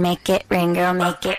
make 0.00 0.28
it 0.34 0.44
rain, 0.50 0.74
girl, 0.74 0.94
make 0.94 1.30
it. 1.30 1.38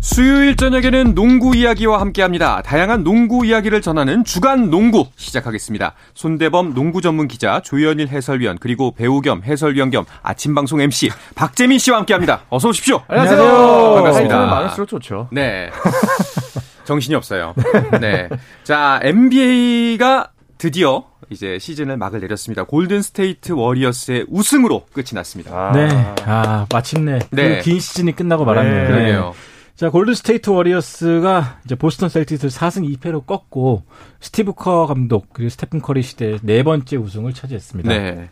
수요일 0.00 0.56
저녁에는 0.56 1.14
농구 1.14 1.56
이야기와 1.56 2.00
함께합니다. 2.00 2.60
다양한 2.62 3.02
농구 3.04 3.46
이야기를 3.46 3.80
전하는 3.80 4.24
주간 4.24 4.68
농구 4.68 5.06
시작하겠습니다. 5.16 5.94
손대범 6.14 6.74
농구 6.74 7.00
전문 7.00 7.28
기자, 7.28 7.60
조현일 7.60 8.08
해설위원, 8.08 8.58
그리고 8.60 8.92
배우 8.94 9.20
겸 9.20 9.42
해설위원 9.42 9.90
겸 9.90 10.04
아침 10.22 10.54
방송 10.54 10.80
MC 10.80 11.10
박재민 11.34 11.78
씨와 11.78 11.98
함께합니다. 11.98 12.42
어서 12.50 12.68
오십시오. 12.68 13.00
안녕하세요. 13.08 13.94
반갑습니다. 13.94 14.46
많을수록 14.46 14.88
좋죠. 14.88 15.28
네. 15.30 15.70
정신이 16.84 17.14
없어요. 17.14 17.54
네. 18.00 18.28
자, 18.64 19.00
NBA가 19.02 20.32
드디어 20.58 21.04
이제 21.30 21.58
시즌을 21.58 21.96
막을 21.96 22.20
내렸습니다. 22.20 22.64
골든 22.64 23.02
스테이트 23.02 23.52
워리어스의 23.52 24.26
우승으로 24.28 24.86
끝이 24.92 25.08
났습니다. 25.14 25.70
아, 25.70 25.72
네. 25.72 25.88
아, 26.24 26.66
마침내 26.70 27.18
네. 27.30 27.58
그 27.58 27.69
긴 27.69 27.80
시즌이 27.80 28.12
끝나고 28.12 28.44
말았네요. 28.44 28.82
네, 28.82 28.86
그러게요. 28.86 29.34
자, 29.74 29.90
골든 29.90 30.14
스테이트 30.14 30.50
워리어스가 30.50 31.60
이제 31.64 31.74
보스턴 31.74 32.08
셀틱스를 32.08 32.50
4승 32.50 32.98
2패로 32.98 33.26
꺾고 33.26 33.82
스티브 34.20 34.52
커 34.52 34.86
감독 34.86 35.32
그리고 35.32 35.48
스테픈 35.48 35.80
커리 35.80 36.02
시대 36.02 36.38
네 36.42 36.62
번째 36.62 36.96
우승을 36.96 37.32
차지했습니다. 37.32 37.88
네. 37.88 38.28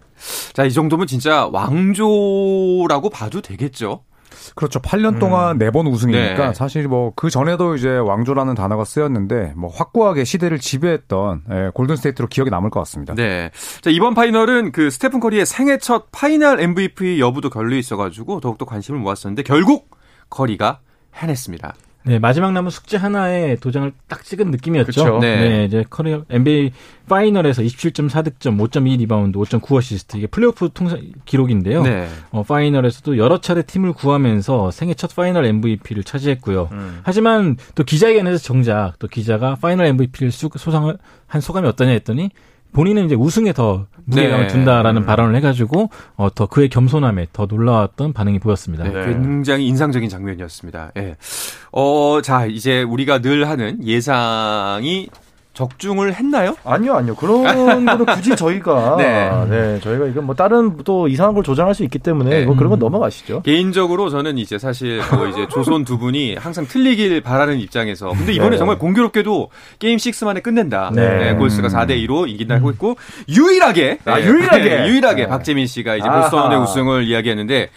자, 0.53 0.65
이 0.65 0.73
정도면 0.73 1.07
진짜 1.07 1.47
왕조라고 1.47 3.09
봐도 3.11 3.41
되겠죠. 3.41 4.05
그렇죠. 4.55 4.81
8년 4.81 5.19
동안 5.21 5.59
네번 5.59 5.87
우승이니까 5.87 6.49
네. 6.49 6.55
사실 6.55 6.89
뭐 6.89 7.11
그 7.21 7.29
전에도 7.29 7.77
이제 7.77 7.89
왕조라는 7.89 8.55
단어가 8.55 8.85
쓰였는데 8.85 9.53
뭐 9.57 9.71
확고하게 9.71 10.25
시대를 10.25 10.59
지배했던 10.59 11.43
예, 11.51 11.71
골든 11.75 11.97
스테이트로 11.97 12.29
기억에 12.29 12.51
남을 12.51 12.71
것 12.71 12.81
같습니다. 12.81 13.15
네. 13.15 13.51
자, 13.83 13.91
이번 13.91 14.15
파이널은 14.15 14.73
그 14.73 14.91
스테픈 14.91 15.21
커리의 15.21 15.45
생애 15.45 15.79
첫 15.79 16.07
파이널 16.13 16.61
MVP 16.61 17.21
여부도 17.21 17.51
걸려 17.51 17.77
있어가지고 17.77 18.41
더욱더 18.41 18.65
관심을 18.65 19.01
모았었는데 19.01 19.43
결국 19.43 19.91
커리가 20.31 20.81
해냈습니다. 21.15 21.75
네, 22.03 22.19
마지막 22.19 22.53
남은 22.53 22.71
숙제 22.71 22.97
하나에 22.97 23.57
도장을 23.57 23.93
딱 24.09 24.25
찍은 24.25 24.51
느낌이었죠. 24.51 24.87
그쵸. 24.87 25.19
네. 25.21 25.67
이제 25.67 25.85
커리 25.91 26.19
NBA 26.31 26.73
파이널에서 27.09 27.63
27.4 27.63 28.25
득점, 28.25 28.57
5.2 28.57 28.99
리바운드, 28.99 29.39
5.9 29.39 29.77
어시스트 29.77 30.17
이게 30.17 30.27
플레이오프 30.27 30.71
통산 30.73 31.13
기록인데요. 31.27 31.83
네. 31.83 32.09
어, 32.31 32.43
파이널에서도 32.43 33.19
여러 33.19 33.41
차례 33.41 33.63
팀을 33.63 33.93
구하면서 33.93 34.71
생애 34.71 34.95
첫 34.95 35.15
파이널 35.15 35.45
MVP를 35.45 36.03
차지했고요. 36.03 36.71
음. 36.73 37.01
하지만 37.03 37.57
또 37.75 37.85
기자회견에서 37.85 38.39
정작 38.39 38.95
또 38.99 39.07
기자가 39.07 39.57
파이널 39.57 39.87
MVP를 39.87 40.31
수상을 40.33 40.97
한 41.27 41.41
소감이 41.41 41.69
어떠냐 41.69 41.91
했더니 41.91 42.31
본인은 42.73 43.07
이제 43.07 43.15
우승에 43.15 43.53
더 43.53 43.87
무게감을 44.05 44.47
네. 44.47 44.53
둔다라는 44.53 45.07
발언을 45.07 45.35
해가지고 45.37 45.91
어, 46.17 46.29
더 46.35 46.47
그의 46.47 46.69
겸손함에 46.69 47.29
더 47.33 47.47
놀라웠던 47.47 48.13
반응이 48.13 48.39
보였습니다. 48.39 48.85
네, 48.85 48.91
네. 48.91 49.07
굉장히 49.07 49.67
인상적인 49.67 50.09
장면이었습니다. 50.09 50.93
예. 50.97 51.17
어, 51.73 52.21
자, 52.23 52.47
이제 52.47 52.83
우리가 52.83 53.21
늘 53.21 53.49
하는 53.49 53.85
예상이 53.85 55.09
적중을 55.61 56.15
했나요? 56.15 56.57
아니요, 56.65 56.95
아니요. 56.95 57.15
그런 57.15 57.43
거는 57.45 58.07
굳이 58.07 58.35
저희가 58.35 58.97
네. 58.99 59.31
네. 59.51 59.81
저희가 59.81 60.07
이건 60.07 60.25
뭐 60.25 60.35
다른 60.35 60.79
또 60.85 61.07
이상한 61.07 61.35
걸 61.35 61.45
조장할 61.45 61.75
수 61.75 61.85
있기 61.85 61.99
때문에 61.99 62.31
네. 62.31 62.45
뭐 62.47 62.57
그런 62.57 62.71
건 62.71 62.79
넘어가시죠. 62.79 63.43
개인적으로 63.43 64.09
저는 64.09 64.39
이제 64.39 64.59
사실 64.59 65.03
뭐 65.15 65.27
이제 65.27 65.47
조선 65.51 65.85
두 65.85 65.99
분이 65.99 66.37
항상 66.37 66.67
틀리길 66.67 67.21
바라는 67.21 67.59
입장에서 67.59 68.11
근데 68.11 68.33
이번에 68.33 68.51
네. 68.53 68.57
정말 68.57 68.79
공교롭게도 68.79 69.51
게임 69.79 69.99
6 69.99 70.25
만에 70.25 70.41
끝낸다. 70.41 70.93
네. 70.95 71.19
네, 71.19 71.35
골스가 71.35 71.69
4대 71.69 71.91
2로 72.07 72.27
이긴다고 72.29 72.71
했고 72.71 72.97
유일하게 73.29 73.99
아, 74.07 74.17
네, 74.19 74.25
유일하게? 74.25 74.65
네, 74.65 74.89
유일하게 74.89 75.23
네. 75.25 75.29
박재민 75.29 75.67
씨가 75.67 75.97
이제 75.97 76.09
아하. 76.09 76.23
보스턴의 76.23 76.59
우승을 76.59 77.05
이야기했는데 77.05 77.69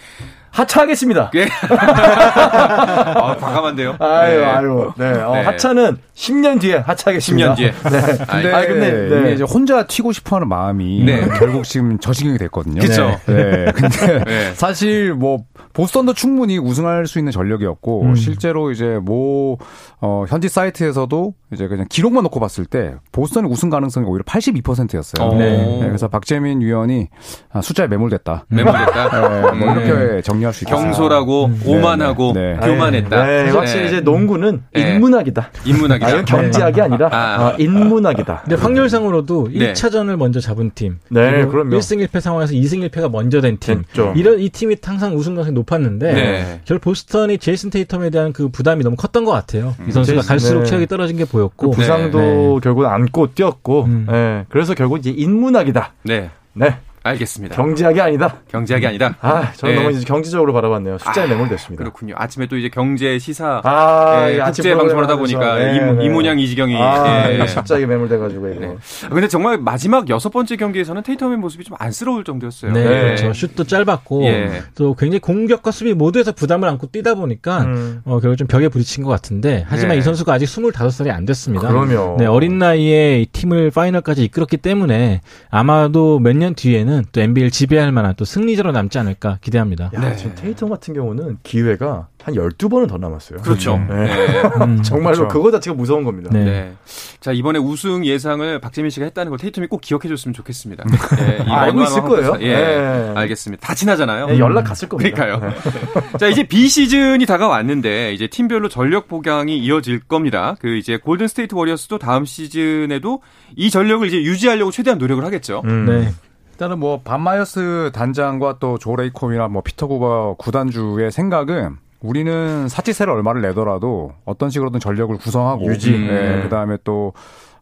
하차하겠습니다. 0.54 1.32
예. 1.36 1.48
아, 1.68 3.36
과감한데요. 3.38 3.96
아유, 4.00 4.40
네. 4.40 4.46
아유. 4.46 4.92
네. 4.98 5.06
어, 5.22 5.34
네. 5.34 5.42
하차는 5.42 5.98
10년 6.14 6.62
뒤에 6.62 6.76
하차하겠습니다. 6.78 7.56
10년 7.56 7.58
뒤에. 7.58 7.72
네. 7.90 8.24
아이, 8.28 8.44
근데 8.44 8.54
아, 8.54 8.62
근데, 8.68 9.22
네. 9.22 9.34
이제 9.34 9.44
혼자 9.44 9.88
튀고 9.88 10.12
싶어 10.12 10.36
하는 10.36 10.48
마음이 10.48 11.04
네. 11.06 11.28
결국 11.40 11.64
지금 11.64 11.98
저식이 11.98 12.38
됐거든요. 12.38 12.82
그쵸. 12.82 13.20
네. 13.26 13.34
네. 13.34 13.72
근데 13.72 14.24
네. 14.26 14.54
사실 14.54 15.16
뭐 15.16 15.40
보스턴도 15.74 16.14
충분히 16.14 16.60
우승할 16.60 17.08
수 17.08 17.18
있는 17.18 17.32
전력이었고 17.32 18.04
음. 18.04 18.16
실제로 18.16 18.72
이제 18.72 19.00
뭐 19.02 19.58
어, 20.02 20.26
현지 20.30 20.50
사이트에서도 20.50 21.34
이제 21.52 21.68
그냥 21.68 21.88
기록만 21.90 22.24
놓고 22.24 22.40
봤을 22.40 22.66
때 22.66 22.94
보스턴의 23.12 23.50
우승 23.50 23.72
가능성이 23.72 24.06
오히려 24.06 24.24
82%였어요. 24.24 25.28
어. 25.28 25.36
네. 25.36 25.80
그래서 25.82 26.08
박재민 26.08 26.62
위원이 26.62 27.08
아, 27.52 27.62
숫자에 27.62 27.88
매몰됐다. 27.88 28.46
네, 28.50 28.64
뭐 28.64 28.74
음. 28.74 29.62
이렇게 29.62 30.22
정리 30.22 30.43
할 30.46 30.54
수 30.54 30.64
있겠습니다. 30.64 30.92
경솔하고 30.92 31.52
오만하고 31.66 32.34
네, 32.34 32.58
네. 32.60 32.68
교만했다. 32.68 33.26
네, 33.26 33.50
확실히 33.50 33.88
이제 33.88 34.00
농구는 34.02 34.64
네. 34.74 34.94
인문학이다. 34.96 35.50
인문학이다. 35.66 36.08
아, 36.08 36.22
경제학이 36.24 36.82
아니라 36.82 37.10
아. 37.12 37.48
어, 37.50 37.56
인문학이다. 37.58 38.42
근데 38.46 38.56
확률상으로도 38.56 39.50
네. 39.54 39.74
1차전을 39.74 40.16
먼저 40.16 40.40
잡은 40.40 40.72
팀. 40.74 41.00
네, 41.10 41.46
그럼요. 41.46 41.78
1승 41.78 42.06
1패 42.08 42.20
상황에서 42.20 42.54
2승 42.54 42.90
1패가 42.90 43.12
먼저 43.12 43.42
된 43.42 43.58
팀. 43.60 43.84
됐죠. 43.84 44.14
이런 44.16 44.40
이 44.40 44.50
팀이 44.50 44.78
항상 44.84 45.16
우승 45.16 45.36
가능성이 45.36 45.54
높았는데 45.56 46.14
네. 46.14 46.62
결 46.66 46.80
보스턴이 46.80 47.38
제이슨 47.38 47.70
테이텀에 47.70 48.12
대한 48.12 48.34
그 48.34 48.50
부담이 48.50 48.84
너무 48.84 48.96
컸던 48.96 49.26
것 49.26 49.32
같아요. 49.32 49.76
이 49.88 49.92
선수가 49.92 50.22
제이슨, 50.22 50.28
갈수록 50.28 50.60
네. 50.62 50.66
체력이 50.66 50.88
떨어진 50.88 51.18
게 51.18 51.26
보였고 51.26 51.72
그 51.72 51.76
부상도 51.76 52.20
네. 52.20 52.60
결국 52.64 52.86
안고 52.86 53.34
뛰었고, 53.34 53.84
음. 53.86 54.08
네, 54.10 54.46
그래서 54.50 54.74
결국 54.74 55.00
이제 55.00 55.10
인문학이다. 55.10 55.94
네. 56.04 56.30
네, 56.54 56.78
알겠습니다. 57.04 57.56
경제학이 57.56 58.00
아니다. 58.00 58.36
경제학이 58.50 58.88
아니다. 58.88 59.16
아, 59.22 59.52
저는 59.58 59.76
네. 59.76 59.82
너무 59.84 59.96
이제 59.96 60.06
경제적으로 60.06 60.54
바라봤네요. 60.54 60.98
숫자에 61.00 61.26
아, 61.26 61.28
매몰됐습니다. 61.28 61.84
그렇군요. 61.84 62.16
아침에 62.18 62.48
또 62.48 62.58
이제 62.58 62.70
경제 62.70 63.20
시사 63.20 63.62
아, 63.64 64.30
예, 64.30 64.38
이 64.38 64.42
아침 64.42 64.64
국제 64.64 64.76
방송을 64.76 65.04
하다 65.04 65.18
보니까 65.18 65.54
하면서, 65.56 65.76
이, 66.02 66.08
네, 66.10 66.24
네. 66.34 66.42
이지경이 66.44 66.76
아, 66.82 67.30
예. 67.32 67.44
이 67.44 67.48
숫자에 67.48 67.86
매몰돼가지고 67.86 68.48
이거. 68.50 68.60
네. 68.60 68.78
근데 69.10 69.28
정말 69.28 69.58
마지막 69.58 70.10
여섯 70.10 70.30
번째 70.30 70.56
경기에서는 70.56 71.02
테이텀의 71.04 71.36
모습이 71.38 71.64
좀 71.64 71.76
안쓰러울 71.80 72.24
정도였어요. 72.24 72.72
네, 72.72 72.84
네. 72.84 72.90
그렇죠. 73.04 73.34
슛도 73.34 73.66
짧았고 73.66 74.24
예. 74.26 74.64
또 74.76 74.94
굉장히 74.96 75.20
공격과 75.20 75.72
수비 75.72 75.94
모두에서 75.94 76.32
부담을 76.32 76.70
안고 76.70 76.88
뛰다 76.88 77.16
보니까 77.16 77.64
음. 77.64 78.02
어, 78.06 78.20
결국 78.22 78.38
좀 78.38 78.48
벽에 78.48 78.70
부딪힌 78.70 79.04
것 79.04 79.10
같은데 79.10 79.66
하지만 79.68 79.96
네. 79.96 80.00
이 80.00 80.02
선수가 80.02 80.32
아직 80.34 80.46
25살이 80.46 81.10
안 81.10 81.26
됐습니다. 81.26 81.68
그럼요. 81.68 82.16
네, 82.18 82.26
어린 82.26 82.58
나이에 82.60 83.22
이 83.22 83.26
팀을 83.26 83.72
파이널까지 83.72 84.24
이끌었기 84.24 84.58
때문에 84.58 85.22
아마도 85.50 86.20
몇 86.20 86.34
년 86.34 86.56
뒤에는 86.56 86.93
또 87.12 87.22
NBA를 87.22 87.50
지배할 87.50 87.92
만한 87.92 88.14
또 88.16 88.26
승리자로 88.26 88.72
남지 88.72 89.00
않을까 89.00 89.40
기대합니다. 89.42 89.92
야, 89.94 90.00
네. 90.00 90.16
지금 90.16 90.36
테이텀 90.36 90.70
같은 90.70 90.94
경우는 90.94 91.38
기회가 91.44 92.08
한 92.24 92.36
12번은 92.36 92.88
더 92.88 92.98
남았어요. 92.98 93.40
그렇죠. 93.42 93.78
네. 93.90 94.06
네. 94.06 94.42
음, 94.62 94.82
정말로 94.84 95.18
그렇죠. 95.18 95.28
그거 95.28 95.52
자체가 95.52 95.76
무서운 95.76 96.04
겁니다. 96.04 96.30
네. 96.32 96.44
네. 96.46 96.74
자, 97.20 97.32
이번에 97.34 97.60
우승 97.60 98.06
예상을 98.06 98.60
박재민 98.60 98.92
씨가 98.92 99.06
했다는 99.08 99.30
걸 99.30 99.40
테이텀이 99.40 99.70
꼭 99.70 99.82
기억해 99.82 100.08
줬으면 100.08 100.34
좋겠습니다. 100.34 100.86
네, 101.18 101.38
이 101.46 101.52
아, 101.52 101.62
알고 101.64 101.84
있을 101.84 102.02
거예요. 102.02 102.38
예. 102.40 102.56
네. 102.56 103.12
알겠습니다. 103.16 103.66
다 103.66 103.76
지나잖아요. 103.76 104.28
네, 104.28 104.40
연락 104.40 104.64
갔을 104.64 104.88
겁니다. 104.88 105.16
그러니까요. 105.16 105.54
자, 106.18 106.28
이제 106.28 106.44
비시즌이 106.44 107.26
다가왔는데 107.26 108.14
이제 108.14 108.28
팀별로 108.28 108.70
전력 108.70 109.08
보강이 109.08 109.58
이어질 109.58 110.00
겁니다. 110.00 110.56
그 110.60 110.78
이제 110.78 110.98
골든 110.98 111.28
스테이트 111.28 111.56
워리어스도 111.56 111.98
다음 111.98 112.24
시즌에도 112.24 113.22
이 113.56 113.70
전력을 113.70 114.08
이제 114.08 114.18
유지하려고 114.22 114.72
최대한 114.72 114.98
노력을 114.98 115.24
하겠죠. 115.26 115.62
음. 115.66 115.86
네. 115.86 116.14
일단은 116.54 116.80
뭐 116.80 117.02
밥 117.04 117.28
마이어스 117.28 117.92
단장과 117.94 118.60
또 118.60 118.78
조 118.78 118.96
레이콥이나 118.96 119.48
뭐 119.48 119.62
피터 119.62 119.88
구버 119.88 120.36
구단주의 120.38 121.12
생각은 121.12 121.78
우리는 122.02 122.68
사치세를 122.68 123.12
얼마를 123.14 123.42
내더라도 123.42 124.14
어떤 124.26 124.50
식으로든 124.50 124.80
전력을 124.80 125.16
구성하고 125.18 125.66
유지. 125.66 125.92
네, 125.92 126.36
음. 126.36 126.44
그다음에 126.44 126.78
또 126.84 127.14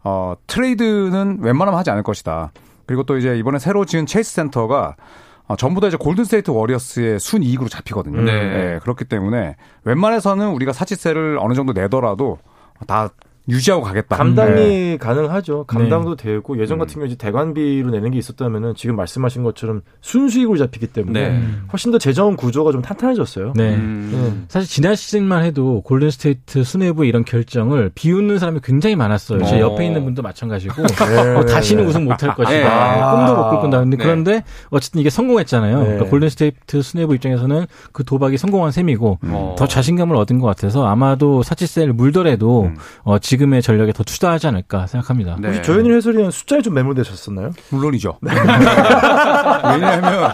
어, 0.03 0.33
트레이드는 0.47 1.39
웬만하면 1.41 1.77
하지 1.79 1.91
않을 1.91 2.03
것이다. 2.03 2.51
그리고 2.85 3.03
또 3.03 3.17
이제 3.17 3.37
이번에 3.37 3.59
새로 3.59 3.85
지은 3.85 4.05
체이스 4.07 4.33
센터가 4.33 4.95
어, 5.47 5.55
전부 5.55 5.79
다 5.79 5.87
이제 5.87 5.97
골든 5.97 6.23
스테이트 6.23 6.49
워리어스의 6.51 7.19
순이익으로 7.19 7.69
잡히거든요. 7.69 8.21
네. 8.21 8.31
네, 8.33 8.79
그렇기 8.79 9.05
때문에 9.05 9.55
웬만해서는 9.83 10.49
우리가 10.49 10.73
사치세를 10.73 11.37
어느 11.39 11.53
정도 11.53 11.71
내더라도 11.73 12.39
다 12.87 13.09
유지하고 13.51 13.83
가겠다. 13.83 14.15
감당이 14.15 14.55
네. 14.55 14.97
가능하죠. 14.97 15.65
감당도 15.65 16.15
되고 16.15 16.59
예전 16.59 16.79
같은 16.79 16.95
경우 16.95 17.05
이제 17.05 17.15
대관비로 17.15 17.91
내는 17.91 18.11
게 18.11 18.17
있었다면은 18.17 18.73
지금 18.75 18.95
말씀하신 18.95 19.43
것처럼 19.43 19.81
순수익으로 20.01 20.57
잡히기 20.57 20.87
때문에 20.87 21.29
네. 21.29 21.43
훨씬 21.71 21.91
더 21.91 21.97
재정 21.97 22.35
구조가 22.35 22.71
좀 22.71 22.81
탄탄해졌어요. 22.81 23.53
네. 23.55 23.75
음. 23.75 24.45
사실 24.47 24.69
지난 24.69 24.95
시즌만 24.95 25.43
해도 25.43 25.81
골든 25.81 26.11
스테이트 26.11 26.63
수뇌부의 26.63 27.09
이런 27.09 27.25
결정을 27.25 27.91
비웃는 27.93 28.39
사람이 28.39 28.61
굉장히 28.63 28.95
많았어요. 28.95 29.43
제 29.45 29.57
어. 29.57 29.71
옆에 29.71 29.85
있는 29.85 30.03
분도 30.05 30.21
마찬가지고 30.21 30.81
네, 30.87 31.35
어, 31.35 31.45
다시는 31.45 31.83
네. 31.83 31.89
우승 31.89 32.05
못할 32.05 32.33
것이다. 32.35 32.49
네. 32.49 32.63
아. 32.63 33.15
꿈도 33.15 33.35
못 33.35 33.49
꿀 33.51 33.59
거다. 33.61 33.79
근데 33.79 33.97
네. 33.97 34.03
그런데 34.03 34.43
어쨌든 34.69 35.01
이게 35.01 35.09
성공했잖아요. 35.09 35.77
네. 35.79 35.83
그러니까 35.83 36.05
골든 36.09 36.29
스테이트 36.29 36.81
수뇌부 36.81 37.15
입장에서는 37.15 37.65
그 37.91 38.05
도박이 38.05 38.37
성공한 38.37 38.71
셈이고 38.71 39.19
어. 39.23 39.55
더 39.57 39.67
자신감을 39.67 40.15
얻은 40.15 40.39
것 40.39 40.47
같아서 40.47 40.85
아마도 40.87 41.43
사치세를 41.43 41.91
물더라도 41.93 42.63
음. 42.65 42.75
어, 43.03 43.19
지금 43.19 43.40
지금의 43.41 43.61
전력에 43.61 43.93
더 43.93 44.03
투자하지 44.03 44.47
않을까 44.47 44.87
생각합니다. 44.87 45.37
네. 45.39 45.47
혹시 45.47 45.61
조현일 45.63 45.95
해설위원 45.95 46.31
숫자에 46.31 46.61
좀 46.61 46.73
매몰되셨었나요? 46.75 47.51
물론이죠. 47.69 48.19
왜냐하면 48.21 50.33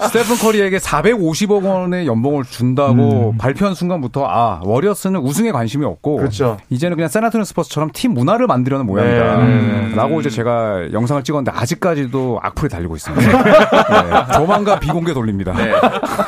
스테픈 0.00 0.36
커리에게 0.40 0.78
450억 0.78 1.64
원의 1.64 2.06
연봉을 2.06 2.44
준다고 2.44 3.34
발표한 3.38 3.74
순간부터 3.74 4.26
아 4.26 4.60
워리어스는 4.64 5.20
우승에 5.20 5.52
관심이 5.52 5.84
없고 5.84 6.16
그렇죠. 6.16 6.56
이제는 6.70 6.96
그냥 6.96 7.08
세나토니 7.08 7.44
스포츠처럼 7.44 7.90
팀 7.92 8.14
문화를 8.14 8.46
만들려는 8.46 8.86
모양이다. 8.86 9.36
네. 9.44 9.92
라고 9.94 10.20
이제 10.20 10.30
제가 10.30 10.92
영상을 10.92 11.22
찍었는데 11.22 11.56
아직까지도 11.56 12.40
악플이 12.42 12.68
달리고 12.68 12.96
있습니다. 12.96 13.22
네, 13.42 14.32
조만간 14.34 14.80
비공개 14.80 15.14
돌립니다. 15.14 15.52
네, 15.52 15.72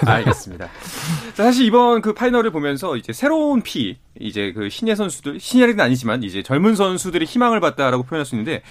알겠습니다. 0.06 0.66
자, 1.34 1.42
사실 1.42 1.66
이번 1.66 2.00
그 2.00 2.12
파이널을 2.12 2.50
보면서 2.50 2.96
이제 2.96 3.12
새로운 3.12 3.60
피, 3.62 3.96
이제 4.20 4.52
그 4.52 4.68
신예 4.70 4.94
선수들, 4.94 5.40
신예는 5.40 5.80
아니지만 5.80 6.22
이제 6.22 6.42
젊은 6.42 6.76
선수들이 6.76 7.24
희망을 7.24 7.58
봤다라고 7.60 8.04
표현할 8.04 8.24
수 8.24 8.36
있는데 8.36 8.62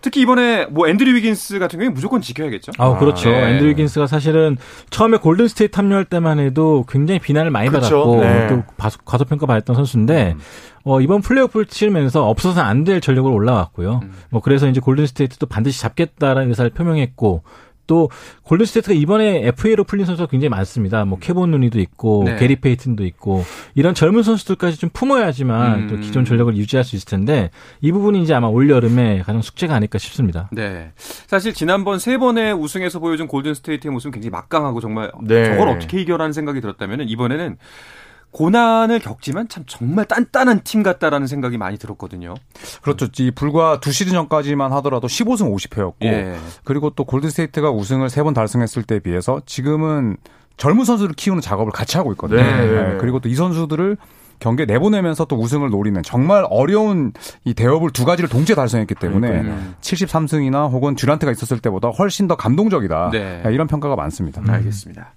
특히 0.00 0.20
이번에 0.20 0.66
뭐 0.66 0.86
앤드류 0.86 1.14
위긴스 1.14 1.58
같은 1.58 1.78
경우에 1.78 1.92
무조건 1.92 2.20
지켜야겠죠. 2.20 2.72
아, 2.78 2.98
그렇죠. 2.98 3.30
네. 3.30 3.52
앤드류 3.52 3.70
위긴스가 3.70 4.06
사실은 4.06 4.58
처음에 4.90 5.16
골든 5.16 5.48
스테이트 5.48 5.74
합류할 5.76 6.04
때만 6.04 6.38
해도 6.38 6.84
굉장히 6.88 7.18
비난을 7.20 7.50
많이 7.50 7.68
그렇죠. 7.70 8.04
받았고 8.04 8.20
네. 8.20 8.46
또 8.48 8.62
과소, 8.76 8.98
과소평가 9.04 9.46
받았던 9.46 9.74
선수인데 9.74 10.36
어, 10.84 11.00
이번 11.00 11.22
플레이오프를 11.22 11.66
치르면서 11.66 12.28
없어서는 12.28 12.68
안 12.68 12.84
될 12.84 13.00
전력으로 13.00 13.32
올라왔고요. 13.34 14.02
뭐 14.28 14.42
그래서 14.42 14.68
이제 14.68 14.78
골든 14.78 15.06
스테이트도 15.06 15.46
반드시 15.46 15.80
잡겠다라는 15.80 16.50
의사를 16.50 16.70
표명했고 16.70 17.42
또 17.86 18.10
골든 18.42 18.66
스테이트가 18.66 18.94
이번에 18.94 19.46
FA로 19.48 19.84
풀린 19.84 20.06
선수가 20.06 20.28
굉장히 20.28 20.50
많습니다. 20.50 21.04
뭐 21.04 21.18
케본 21.18 21.50
루니도 21.50 21.80
있고 21.80 22.24
네. 22.24 22.36
게리 22.36 22.56
페이튼도 22.56 23.04
있고 23.06 23.44
이런 23.74 23.94
젊은 23.94 24.22
선수들까지 24.22 24.78
좀 24.78 24.90
품어야지만 24.92 25.80
음. 25.80 25.88
또 25.88 25.96
기존 25.98 26.24
전력을 26.24 26.56
유지할 26.56 26.84
수 26.84 26.96
있을 26.96 27.06
텐데 27.06 27.50
이 27.80 27.92
부분이 27.92 28.22
이제 28.22 28.34
아마 28.34 28.48
올 28.48 28.70
여름에 28.70 29.18
가장 29.18 29.42
숙제가 29.42 29.74
아닐까 29.74 29.98
싶습니다. 29.98 30.48
네. 30.52 30.92
사실 30.96 31.52
지난번 31.52 31.98
세 31.98 32.18
번의 32.18 32.54
우승에서 32.54 32.98
보여준 32.98 33.26
골든 33.26 33.54
스테이트의 33.54 33.92
모습은 33.92 34.12
굉장히 34.12 34.30
막강하고 34.30 34.80
정말 34.80 35.10
네. 35.22 35.44
저걸 35.44 35.68
어떻게 35.68 36.00
이겨라는 36.00 36.32
생각이 36.32 36.60
들었다면 36.60 37.08
이번에는 37.08 37.56
고난을 38.34 38.98
겪지만 38.98 39.48
참 39.48 39.62
정말 39.66 40.04
단단한 40.06 40.62
팀 40.64 40.82
같다라는 40.82 41.28
생각이 41.28 41.56
많이 41.56 41.78
들었거든요. 41.78 42.34
그렇죠. 42.82 43.06
이 43.18 43.30
불과 43.30 43.78
두 43.80 43.92
시즌 43.92 44.12
전까지만 44.12 44.72
하더라도 44.74 45.06
15승 45.06 45.54
50패였고 45.54 45.94
예. 46.02 46.36
그리고 46.64 46.90
또 46.90 47.04
골든스테이트가 47.04 47.70
우승을 47.70 48.10
세 48.10 48.24
번 48.24 48.34
달성했을 48.34 48.82
때에 48.82 48.98
비해서 49.00 49.40
지금은 49.46 50.16
젊은 50.56 50.84
선수를 50.84 51.14
키우는 51.14 51.42
작업을 51.42 51.72
같이 51.72 51.96
하고 51.96 52.10
있거든요. 52.12 52.42
네, 52.42 52.66
네, 52.66 52.88
네. 52.92 52.96
그리고 52.98 53.20
또 53.20 53.28
이 53.28 53.34
선수들을 53.34 53.96
경기에 54.40 54.66
내보내면서 54.66 55.24
또 55.26 55.36
우승을 55.36 55.70
노리는 55.70 56.02
정말 56.02 56.46
어려운 56.50 57.12
이 57.44 57.54
대업을 57.54 57.90
두 57.90 58.04
가지를 58.04 58.28
동시에 58.28 58.54
달성했기 58.54 58.94
때문에 58.94 59.28
그러니까요. 59.28 59.74
73승이나 59.80 60.70
혹은 60.70 60.94
듀란트가 60.94 61.32
있었을 61.32 61.60
때보다 61.60 61.88
훨씬 61.88 62.28
더 62.28 62.36
감동적이다. 62.36 63.10
네. 63.12 63.42
이런 63.50 63.66
평가가 63.66 63.96
많습니다. 63.96 64.42
알겠습니다. 64.46 65.14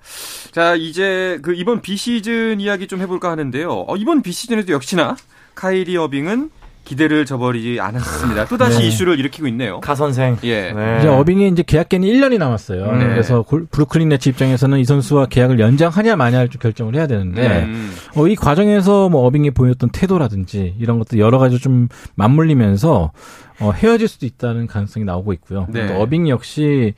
자, 0.52 0.75
이제 0.75 1.40
그 1.42 1.54
이번 1.54 1.81
비시즌 1.81 2.60
이야기 2.60 2.88
좀 2.88 3.02
해볼까 3.02 3.31
하는데요. 3.31 3.86
어, 3.88 3.96
이번 3.96 4.22
비시즌에도 4.22 4.74
역시나 4.74 5.16
카이리 5.56 5.98
어빙은 5.98 6.50
기대를 6.88 7.25
저버리지 7.25 7.80
않았습니다. 7.81 8.45
또다시 8.45 8.80
네. 8.80 8.88
이슈를 8.88 9.19
일으키고 9.19 9.48
있네요. 9.50 9.81
가 9.81 9.94
선생. 9.94 10.38
예. 10.44 10.72
네. 10.72 10.98
이제 11.00 11.07
어빙이 11.10 11.50
이제 11.50 11.63
계약 11.68 11.89
기간이 11.89 12.10
1년이 12.12 12.38
남았어요. 12.38 12.92
네. 12.94 13.06
그래서 13.07 13.42
골- 13.42 13.66
브루클린 13.69 14.07
네츠 14.10 14.30
입장에서는 14.30 14.80
이 14.80 14.86
선수와 14.86 15.25
계약을 15.25 15.60
연장하냐 15.60 16.16
마냐를 16.16 16.48
좀 16.48 16.60
결정을 16.62 16.95
해야 16.95 17.07
되는데 17.07 17.63
음. 17.66 17.92
어, 18.16 18.28
이 18.28 18.36
과정에서 18.36 19.10
뭐 19.10 19.25
어빙이 19.28 19.51
보였던 19.51 19.89
태도라든지 19.89 20.75
이런 20.80 20.98
것들 21.00 21.19
여러 21.19 21.39
가지 21.39 21.60
좀 21.60 21.89
맞물리면서 22.16 23.12
어, 23.59 23.71
헤어질 23.71 24.07
수도 24.07 24.25
있다는 24.25 24.68
가능성이 24.68 25.06
나오고 25.06 25.33
있고요. 25.33 25.68
네. 25.69 25.88
또 25.88 26.01
어빙 26.01 26.30
역시 26.30 26.94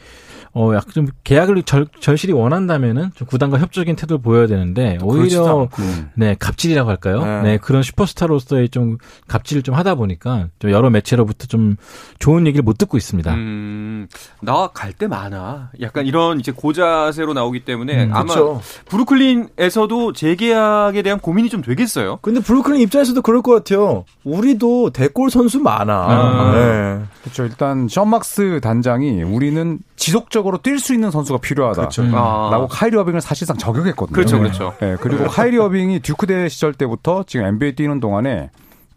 어, 0.54 0.74
약간 0.74 0.92
좀 0.94 1.08
계약을 1.24 1.62
절, 1.64 1.88
절실히 2.00 2.34
원한다면은 2.34 3.12
좀 3.16 3.28
구단과 3.28 3.60
협조적인 3.60 3.96
태도를 3.96 4.22
보여야 4.22 4.48
되는데 4.48 4.98
오히려 5.04 5.70
음. 5.80 6.10
네 6.16 6.36
갑질이라고 6.38 6.90
할까요? 6.90 7.24
네. 7.24 7.42
네. 7.42 7.58
그런 7.58 7.84
슈퍼스타로서의 7.84 8.70
좀 8.70 8.98
갑질을 9.28 9.62
좀 9.62 9.76
하다 9.76 9.96
보니까 9.96 10.48
좀 10.60 10.72
여러 10.72 10.90
매체로부터 10.90 11.46
좀 11.48 11.76
좋은 12.18 12.48
얘기를 12.48 12.64
못 12.64 12.78
듣고 12.78 12.98
있습니다. 12.98 13.34
음, 13.34 14.08
나갈 14.42 14.94
때 14.94 15.08
많아. 15.08 15.72
약간 15.82 16.08
이런 16.08 16.40
이제 16.40 16.52
고자세로 16.52 17.34
나오기 17.34 17.62
때문에 17.62 18.06
음, 18.06 18.12
아마 18.14 18.34
그렇죠. 18.34 18.62
브루클린에서도 18.86 20.14
재계약에 20.14 21.02
대한 21.04 21.20
고민이 21.20 21.50
좀 21.50 21.62
되겠어요. 21.62 22.18
근데 22.22 22.40
브루클린 22.40 22.82
입장에서도 22.82 23.22
그럴 23.22 23.42
것 23.42 23.54
같아요. 23.54 24.04
우리도 24.24 24.90
대골 24.90 25.30
선수 25.30 25.60
많아. 25.60 25.94
아. 25.94 26.49
네. 26.52 27.02
그렇죠. 27.22 27.44
일단 27.44 27.88
션막스 27.88 28.60
단장이 28.62 29.24
우리는 29.24 29.80
지속적으로 29.96 30.60
뛸 30.60 30.80
수 30.80 30.94
있는 30.94 31.12
선수가 31.12 31.40
필요하다. 31.40 31.82
그렇죠. 31.82 32.02
음. 32.04 32.12
아. 32.16 32.50
라고 32.52 32.68
카이리 32.68 32.98
어빙을 32.98 33.22
사실상 33.22 33.58
저격했거든요. 33.58 34.16
그렇죠, 34.16 34.40
그렇죠. 34.40 34.74
네, 34.80 34.96
그리고 35.00 35.26
카이리 35.26 35.58
어빙이 35.58 36.00
듀크 36.02 36.28
대 36.28 36.50
시절 36.50 36.74
때부터 36.74 37.24
지금 37.28 37.46
NBA 37.46 37.76
뛰는 37.76 38.00
동안에 38.00 38.50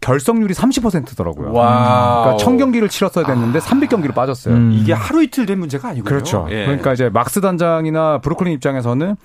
결성률이 0.03 0.53
30%더라고요. 0.53 1.53
와. 1.53 2.23
그러니까 2.23 2.45
1000경기를 2.45 2.89
치렀어야 2.89 3.25
됐는데 3.25 3.59
300경기를 3.59 4.13
빠졌어요. 4.13 4.53
음. 4.53 4.71
이게 4.73 4.91
하루 4.91 5.23
이틀 5.23 5.45
된 5.45 5.59
문제가 5.59 5.89
아니고요. 5.89 6.09
그렇죠. 6.09 6.45
예. 6.49 6.65
그러니까 6.65 6.91
이제 6.93 7.09
막스 7.09 7.39
단장이나 7.39 8.19
브루클린 8.19 8.53
입장에서는 8.53 9.15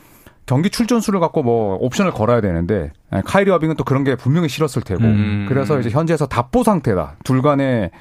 경기 0.46 0.70
출전 0.70 1.00
수를 1.00 1.20
갖고 1.20 1.42
뭐 1.42 1.76
옵션을 1.80 2.12
걸어야 2.12 2.40
되는데 2.40 2.92
예, 3.14 3.22
카이리 3.24 3.50
어빙은 3.50 3.76
또 3.76 3.84
그런 3.84 4.02
게 4.02 4.16
분명히 4.16 4.48
싫었을 4.48 4.82
테고 4.82 5.02
음. 5.02 5.46
그래서 5.48 5.78
이제 5.78 5.90
현재에서 5.90 6.26
답보 6.26 6.62
상태다. 6.62 7.16
둘 7.24 7.42
간의 7.42 7.90
아, 7.92 7.98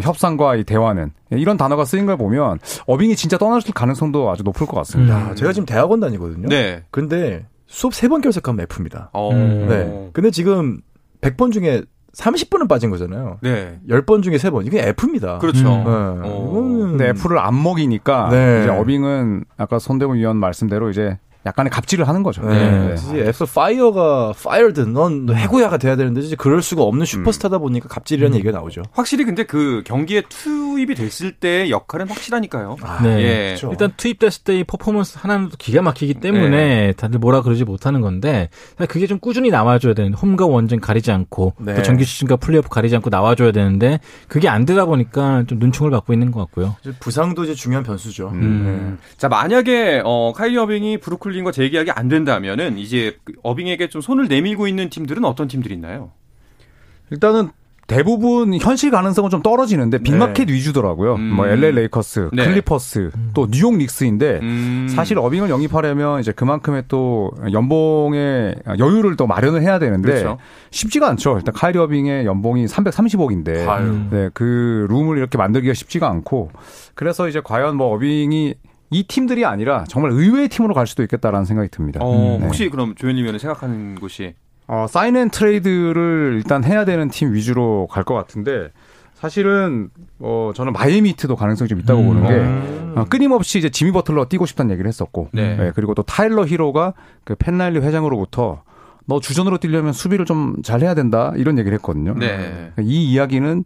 협상과 0.00 0.56
이 0.56 0.64
대화는 0.64 1.12
예, 1.32 1.38
이런 1.38 1.56
단어가 1.56 1.84
쓰인 1.84 2.06
걸 2.06 2.16
보면 2.16 2.58
어빙이 2.86 3.16
진짜 3.16 3.36
떠났을 3.38 3.72
가능성도 3.74 4.30
아주 4.30 4.42
높을 4.42 4.66
것 4.66 4.76
같습니다. 4.76 5.30
야, 5.30 5.34
제가 5.34 5.52
지금 5.52 5.66
대학원 5.66 6.00
다니거든요. 6.00 6.48
네. 6.48 6.84
근데 6.90 7.46
수업 7.66 7.94
세 7.94 8.08
번 8.08 8.20
결석하면 8.20 8.62
F입니다. 8.64 9.10
어. 9.12 9.30
음. 9.32 9.66
네. 9.68 10.10
근데 10.12 10.30
지금 10.30 10.80
100번 11.20 11.52
중에 11.52 11.82
30번은 12.16 12.68
빠진 12.68 12.90
거잖아요. 12.90 13.38
네. 13.40 13.78
10번 13.88 14.22
중에 14.24 14.36
3번. 14.36 14.66
이게 14.66 14.80
F입니다. 14.88 15.38
그렇죠. 15.38 15.68
네. 15.68 15.84
어. 15.86 16.22
이거는 16.24 16.80
근데 16.98 17.08
F를 17.10 17.38
안 17.38 17.62
먹이니까 17.62 18.28
네. 18.30 18.60
이제 18.62 18.68
어빙은 18.70 19.44
아까 19.56 19.78
손대범 19.78 20.16
위원 20.16 20.36
말씀대로 20.36 20.90
이제 20.90 21.18
약간의 21.46 21.70
갑질을 21.70 22.06
하는 22.06 22.22
거죠. 22.22 22.42
네. 22.42 22.94
이제 22.94 23.28
F 23.28 23.46
fire가 23.46 24.34
fired 24.42 24.80
넌 24.80 25.28
해고야가 25.34 25.78
돼야 25.78 25.96
되는데 25.96 26.20
이제 26.20 26.36
그럴 26.36 26.60
수가 26.62 26.82
없는 26.82 27.06
슈퍼스타다 27.06 27.58
보니까 27.58 27.88
갑질이라는 27.88 28.36
얘기가 28.36 28.52
나오죠. 28.52 28.82
확실히 28.92 29.24
근데 29.24 29.44
그 29.44 29.82
경기에 29.86 30.22
투입이 30.28 30.94
됐을 30.94 31.32
때 31.32 31.70
역할은 31.70 32.08
확실하니까요. 32.08 32.76
네. 33.02 33.18
예. 33.22 33.44
그렇죠. 33.56 33.70
일단 33.70 33.92
투입됐을 33.96 34.44
때 34.44 34.50
이 34.60 34.64
퍼포먼스 34.64 35.16
하나는 35.18 35.48
또 35.48 35.56
기가 35.58 35.80
막히기 35.80 36.14
때문에 36.14 36.92
다들 36.94 37.18
뭐라 37.18 37.40
그러지 37.42 37.64
못하는 37.64 38.00
건데 38.00 38.48
그게 38.88 39.06
좀 39.06 39.18
꾸준히 39.18 39.48
나와줘야 39.50 39.94
되는 39.94 40.12
홈과 40.12 40.46
원정 40.46 40.80
가리지 40.80 41.10
않고 41.12 41.54
네. 41.58 41.74
또 41.74 41.82
정규 41.82 42.04
시즌과 42.04 42.36
플레이오프 42.36 42.68
가리지 42.68 42.96
않고 42.96 43.08
나와줘야 43.10 43.52
되는데 43.52 44.00
그게 44.28 44.48
안 44.48 44.66
되다 44.66 44.84
보니까 44.86 45.44
좀 45.46 45.58
눈총을 45.58 45.90
받고 45.90 46.12
있는 46.12 46.30
것 46.32 46.40
같고요. 46.40 46.76
부상도 47.00 47.44
이제 47.44 47.54
중요한 47.54 47.84
변수죠. 47.84 48.28
음. 48.34 48.98
자, 49.16 49.28
만약에 49.28 50.02
어 50.04 50.32
카이리 50.34 50.56
어빙이 50.58 50.98
브루클린과 50.98 51.52
재계약이 51.52 51.90
안 51.90 52.08
된다면은 52.08 52.78
이제 52.78 53.16
그 53.24 53.34
어빙에게 53.42 53.88
좀 53.88 54.00
손을 54.00 54.28
내밀고 54.28 54.68
있는 54.68 54.90
팀들은 54.90 55.24
어떤 55.24 55.48
팀들이 55.48 55.74
있나요? 55.74 56.12
일단은 57.10 57.50
대부분 57.90 58.54
현실 58.54 58.92
가능성은 58.92 59.30
좀 59.30 59.42
떨어지는데 59.42 59.98
big 59.98 60.15
market 60.15 60.48
위주더라고요. 60.48 61.16
음. 61.16 61.34
뭐 61.34 61.48
LA 61.48 61.72
레이커스, 61.72 62.30
네. 62.32 62.44
클리퍼스, 62.44 63.10
또 63.34 63.48
뉴욕 63.50 63.76
닉스인데 63.76 64.38
음. 64.42 64.86
사실 64.88 65.18
어빙을 65.18 65.50
영입하려면 65.50 66.20
이제 66.20 66.30
그만큼의 66.30 66.84
또 66.86 67.32
연봉의 67.52 68.54
여유를 68.78 69.16
또 69.16 69.26
마련을 69.26 69.62
해야 69.62 69.80
되는데 69.80 70.08
그렇죠. 70.08 70.38
쉽지가 70.70 71.08
않죠. 71.08 71.38
일단 71.38 71.52
카이리 71.52 71.80
어빙의 71.80 72.26
연봉이 72.26 72.64
330억인데 72.66 73.66
아유. 73.66 74.02
네, 74.12 74.30
그 74.34 74.86
룸을 74.88 75.18
이렇게 75.18 75.36
만들기가 75.36 75.74
쉽지가 75.74 76.08
않고 76.08 76.52
그래서 76.94 77.26
이제 77.28 77.40
과연 77.42 77.76
뭐 77.76 77.92
어빙이 77.92 78.54
이 78.90 79.04
팀들이 79.04 79.44
아니라 79.44 79.84
정말 79.88 80.10
의외의 80.12 80.48
팀으로 80.48 80.74
갈 80.74 80.86
수도 80.86 81.02
있겠다라는 81.02 81.44
생각이 81.44 81.68
듭니다. 81.70 82.00
어, 82.02 82.38
네. 82.40 82.44
혹시 82.46 82.68
그럼 82.68 82.94
조현일 82.96 83.22
위원이 83.24 83.38
생각하는 83.38 83.94
곳이 83.96 84.34
어, 84.66 84.86
sign 84.88 85.16
and 85.16 85.30
trade를 85.30 86.34
일단 86.36 86.64
해야 86.64 86.84
되는 86.84 87.08
팀 87.08 87.32
위주로 87.32 87.86
갈 87.90 88.04
것 88.04 88.14
같은데 88.14 88.70
사실은 89.14 89.90
어 90.18 90.52
저는 90.54 90.72
마이애미 90.72 91.10
히트도 91.10 91.36
가능성이 91.36 91.68
좀 91.68 91.78
있다고 91.80 92.00
음. 92.00 92.06
보는 92.06 92.22
게 92.26 92.34
음. 92.34 92.92
어, 92.96 93.04
끊임없이 93.04 93.58
이제 93.58 93.68
지미 93.68 93.92
버틀러 93.92 94.24
뛰고 94.28 94.46
싶다는 94.46 94.72
얘기를 94.72 94.88
했었고 94.88 95.28
네. 95.32 95.58
예, 95.60 95.72
그리고 95.74 95.94
또 95.94 96.02
타일러 96.02 96.46
히로가 96.46 96.94
그 97.24 97.34
팻 97.38 97.55
라일리 97.55 97.80
회장으로부터 97.80 98.62
너 99.06 99.20
주전으로 99.20 99.58
뛰려면 99.58 99.92
수비를 99.92 100.24
좀 100.24 100.56
잘해야 100.62 100.94
된다 100.94 101.32
이런 101.36 101.58
얘기를 101.58 101.76
했거든요. 101.78 102.14
네. 102.14 102.72
이 102.80 103.12
이야기는 103.12 103.64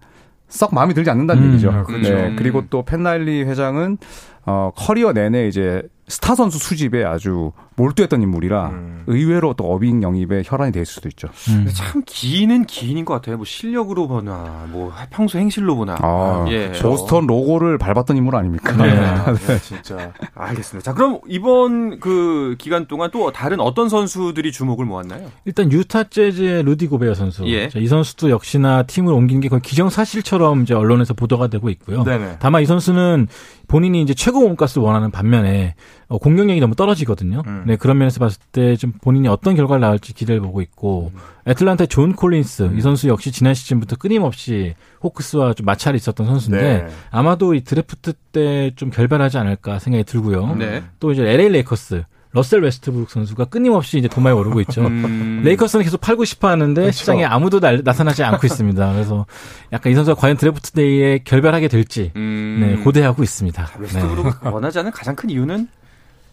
썩 0.49 0.75
마음에 0.75 0.93
들지 0.93 1.11
않는다는 1.11 1.43
음, 1.43 1.49
얘기죠. 1.51 1.71
아, 1.71 1.83
그렇죠. 1.85 2.13
네, 2.15 2.35
그리고 2.37 2.65
또 2.69 2.83
팻 2.85 3.09
라일리 3.09 3.45
회장은 3.45 3.99
어 4.47 4.71
커리어 4.75 5.13
내내 5.13 5.49
이제 5.49 5.83
스타 6.07 6.35
선수 6.35 6.59
수집에 6.59 7.05
아주 7.05 7.53
몰두했던 7.77 8.23
인물이라 8.23 8.69
음. 8.69 9.03
의외로 9.07 9.55
또 9.55 9.73
어빙 9.73 10.03
영입에 10.03 10.43
혈안이 10.45 10.71
될 10.71 10.85
수도 10.85 11.09
있죠. 11.09 11.29
음. 11.49 11.67
참 11.73 12.03
기인은 12.05 12.67
기인인 12.67 13.05
것 13.05 13.15
같아요. 13.15 13.37
뭐 13.37 13.45
실력으로 13.45 14.07
보나, 14.07 14.67
뭐 14.71 14.93
평소 15.11 15.39
행실로 15.39 15.75
보나. 15.77 15.97
아, 16.01 16.47
예. 16.51 16.73
보스턴 16.73 17.27
로고를 17.27 17.79
밟았던 17.79 18.17
인물 18.17 18.37
아닙니까? 18.37 18.73
네, 18.77 19.59
진짜. 19.61 20.13
알겠습니다. 20.35 20.93
자, 20.93 20.95
그럼 20.95 21.21
이번 21.27 21.99
그 22.01 22.55
기간 22.59 22.87
동안 22.87 23.11
또 23.13 23.33
다른 23.33 23.61
어떤 23.61 23.89
선수들이 23.89 24.53
주목을 24.53 24.85
모았나요? 24.85 25.31
일단 25.45 25.73
유타 25.73 26.05
재즈의 26.05 26.63
루디 26.63 26.87
고베어 26.87 27.15
선수. 27.15 27.45
예. 27.47 27.69
자, 27.69 27.79
이 27.79 27.87
선수도 27.87 28.31
역시나 28.31 28.85
팀을 28.85 29.13
옮긴 29.13 29.41
게 29.41 29.49
거의 29.49 29.63
기정사실처럼 29.63 30.63
이제 30.63 30.75
언론에서 30.75 31.15
보도가 31.15 31.49
되고 31.49 31.69
있고요. 31.71 32.05
네네. 32.05 32.37
다만 32.39 32.63
이 32.63 32.67
선수는 32.67 33.27
본인이 33.69 34.03
이제 34.03 34.15
최고 34.15 34.41
몸값을 34.41 34.81
원하는 34.83 35.11
반면에 35.11 35.75
어, 36.09 36.19
공격력이 36.19 36.61
너무 36.61 36.75
떨어지거든요. 36.75 37.43
음. 37.47 37.65
네, 37.67 37.77
그런 37.77 37.99
면에서 37.99 38.21
봤을 38.21 38.41
때 38.53 38.77
좀 38.77 38.93
본인이 39.03 39.29
어떤 39.29 39.55
결과를 39.55 39.81
나올지 39.81 40.13
기대를 40.15 40.41
보고 40.41 40.61
있고 40.61 41.13
애틀란타의 41.47 41.89
존 41.89 42.15
콜린스 42.15 42.73
이 42.77 42.81
선수 42.81 43.09
역시 43.09 43.31
지난 43.33 43.55
시즌부터 43.55 43.97
끊임없이 43.97 44.75
호크스와 45.03 45.55
좀 45.55 45.65
마찰이 45.67 45.97
있었던 45.97 46.27
선수인데 46.27 46.83
네. 46.85 46.89
아마도 47.11 47.55
이 47.55 47.63
드래프트 47.63 48.13
때 48.33 48.73
좀 48.77 48.91
결별하지 48.91 49.39
않을까 49.39 49.79
생각이 49.79 50.05
들고요. 50.05 50.57
네. 50.57 50.83
또 51.01 51.13
이제 51.13 51.23
LA 51.23 51.49
레이커스 51.51 52.05
러셀 52.35 52.61
웨스트브룩 52.63 53.11
선수가 53.11 53.47
끊임없이 53.47 53.97
이제 53.99 54.09
도마에 54.09 54.33
오르고 54.33 54.61
있죠. 54.63 54.83
음, 54.83 55.43
레이커스는 55.45 55.85
계속 55.85 56.01
팔고 56.01 56.25
싶어 56.25 56.49
하는데 56.49 56.91
시장에 56.91 57.25
아무도 57.25 57.61
나, 57.61 57.73
나타나지 57.73 58.25
않고 58.25 58.47
있습니다. 58.47 58.93
그래서 58.93 59.25
약간 59.73 59.93
이 59.93 59.95
선수가 59.95 60.21
과연 60.21 60.37
draft 60.37 60.73
day에 60.73 61.21
결별하게 61.25 61.69
될지 61.69 62.11
음, 62.17 62.59
네, 62.61 62.83
고대하고 62.83 63.23
있습니다. 63.23 63.67
네. 63.67 63.81
웨스트브룩 63.81 64.45
원하지 64.47 64.81
않는 64.81 64.91
가장 64.91 65.15
큰 65.15 65.31
이유는 65.31 65.69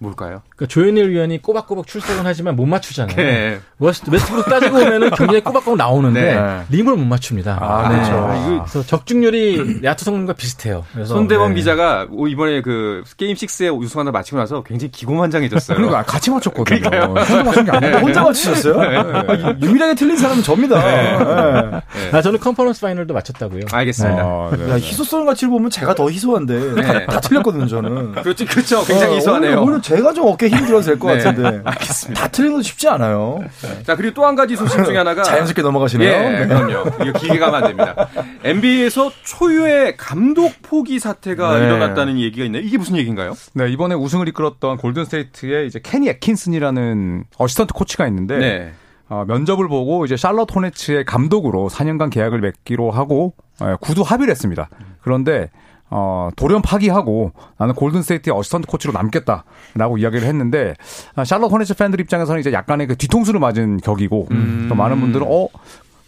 뭘까요? 0.01 0.41
그러니까 0.55 0.65
조현일 0.67 1.12
위원이 1.12 1.41
꼬박꼬박 1.43 1.86
출석은 1.86 2.25
하지만 2.25 2.55
못 2.55 2.65
맞추잖아요. 2.65 3.15
네. 3.15 3.60
웨스트, 3.77 4.10
웨스트브룩 4.10 4.46
따지고 4.50 4.79
보면은 4.79 5.12
굉장히 5.12 5.41
꼬박꼬박 5.41 5.77
나오는데 5.77 6.22
네. 6.22 6.62
림을 6.70 6.96
못 6.96 7.05
맞춥니다. 7.05 7.60
아, 7.62 7.88
네. 7.88 7.96
그렇죠. 7.96 8.13
아, 8.13 8.36
이거 8.36 8.63
그래서 8.63 8.84
적중률이 8.84 9.81
야투 9.86 10.03
성능과 10.03 10.34
비슷해요. 10.34 10.84
그래서 10.91 11.13
손대범 11.13 11.50
네. 11.50 11.55
기자가 11.55 12.08
이번에 12.27 12.62
그 12.62 13.03
게임 13.15 13.36
6의 13.36 13.77
우승하다 13.77 14.10
마치고 14.12 14.38
나서 14.38 14.63
굉장히 14.63 14.91
기고만장해졌어요. 14.91 15.77
그러니까 15.77 16.01
같이 16.03 16.31
맞췄거든요. 16.31 16.89
혼자 16.89 17.43
맞춘 17.43 17.65
게 17.65 17.72
아니고 17.72 17.98
혼자 18.00 18.24
맞추셨어요? 18.24 18.81
아, 18.81 19.55
유일하게 19.62 19.93
틀린 19.93 20.17
사람은 20.17 20.41
접니다. 20.41 20.84
네. 20.84 21.81
아, 22.12 22.22
저는 22.24 22.39
컨퍼런스 22.39 22.81
파이널도 22.81 23.13
맞췄다고요. 23.13 23.65
알겠습니다. 23.72 24.22
아, 24.22 24.51
네, 24.58 24.63
야, 24.63 24.75
네. 24.77 24.81
희소성 24.81 25.25
가치를 25.25 25.51
보면 25.51 25.70
제가 25.70 25.93
더 25.93 26.10
희소한데 26.10 26.74
네. 26.74 26.81
다, 26.81 27.05
다 27.05 27.20
틀렸거든요, 27.20 27.67
저는. 27.67 28.13
그렇죠, 28.13 28.46
그렇죠. 28.46 28.84
굉장히 28.86 29.13
어, 29.13 29.17
희소하네요. 29.17 29.51
오히려, 29.51 29.62
오히려 29.63 29.81
제가 29.96 30.14
좀 30.14 30.28
어깨 30.28 30.48
힘 30.48 30.66
들어도 30.66 30.82
될것 30.82 31.18
네. 31.18 31.24
같은데. 31.24 31.62
알겠습니다. 31.64 32.22
다 32.22 32.28
틀린 32.30 32.52
것도 32.52 32.62
쉽지 32.64 32.88
않아요. 32.90 33.40
자, 33.86 33.96
그리고 33.96 34.14
또 34.14 34.26
한 34.26 34.36
가지 34.36 34.56
소식 34.56 34.84
중에 34.86 34.98
하나가 34.98 35.24
자연스럽게 35.24 35.62
넘어가시네요. 35.62 36.10
예, 36.42 36.46
그럼요. 36.48 36.90
이거 37.08 37.20
길게 37.20 37.40
가면 37.40 37.56
안 37.56 37.68
됩니다. 37.68 38.08
NBA에서 38.44 39.12
초유의 39.24 39.98
감독 39.98 40.54
포기 40.62 41.00
사태가 41.00 41.60
네. 41.60 41.66
일어났다는 41.66 42.20
얘기가 42.20 42.46
있네요. 42.46 42.62
이게 42.62 42.78
무슨 42.78 42.96
얘기인가요? 42.98 43.34
네, 43.54 43.70
이번에 43.72 43.96
우승을 43.96 44.28
이끌었던 44.28 44.78
골든 44.78 45.06
스테이트의 45.06 45.68
이제 45.68 45.80
케니 45.84 46.10
애킨슨이라는 46.10 47.26
assistant 47.38 47.74
coach가 47.74 48.08
있는데 48.08 48.38
네. 48.38 48.72
어, 49.10 49.26
면접을 49.28 49.68
보고 49.68 50.06
이제 50.06 50.16
샬럿 50.16 50.56
호네츠의 50.56 51.06
감독으로 51.06 51.70
4년간 51.70 52.10
계약을 52.12 52.40
맺기로 52.40 52.92
하고 52.92 53.34
예, 53.62 53.76
구두 53.82 54.02
합의를 54.04 54.32
했습니다. 54.32 54.70
그런데 55.02 55.50
어, 55.92 56.30
돌연 56.36 56.62
파기하고 56.62 57.34
나는 57.58 57.76
골든 57.76 58.02
스테이트의 58.02 58.36
assistant 58.36 58.66
coach로 58.68 58.94
남겠다라고 58.94 59.98
이야기를 60.00 60.26
했는데 60.28 60.74
아, 61.16 61.24
샬럿 61.26 61.52
호네츠 61.52 61.76
팬들 61.76 62.00
입장에서는 62.00 62.40
이제 62.40 62.52
약간의 62.54 62.88
그 62.88 62.96
뒤통수를 62.96 63.40
맞은 63.40 63.78
격이고 63.78 64.28
또 64.70 64.76
많은 64.76 65.00
분들은 65.02 65.28
어 65.30 65.48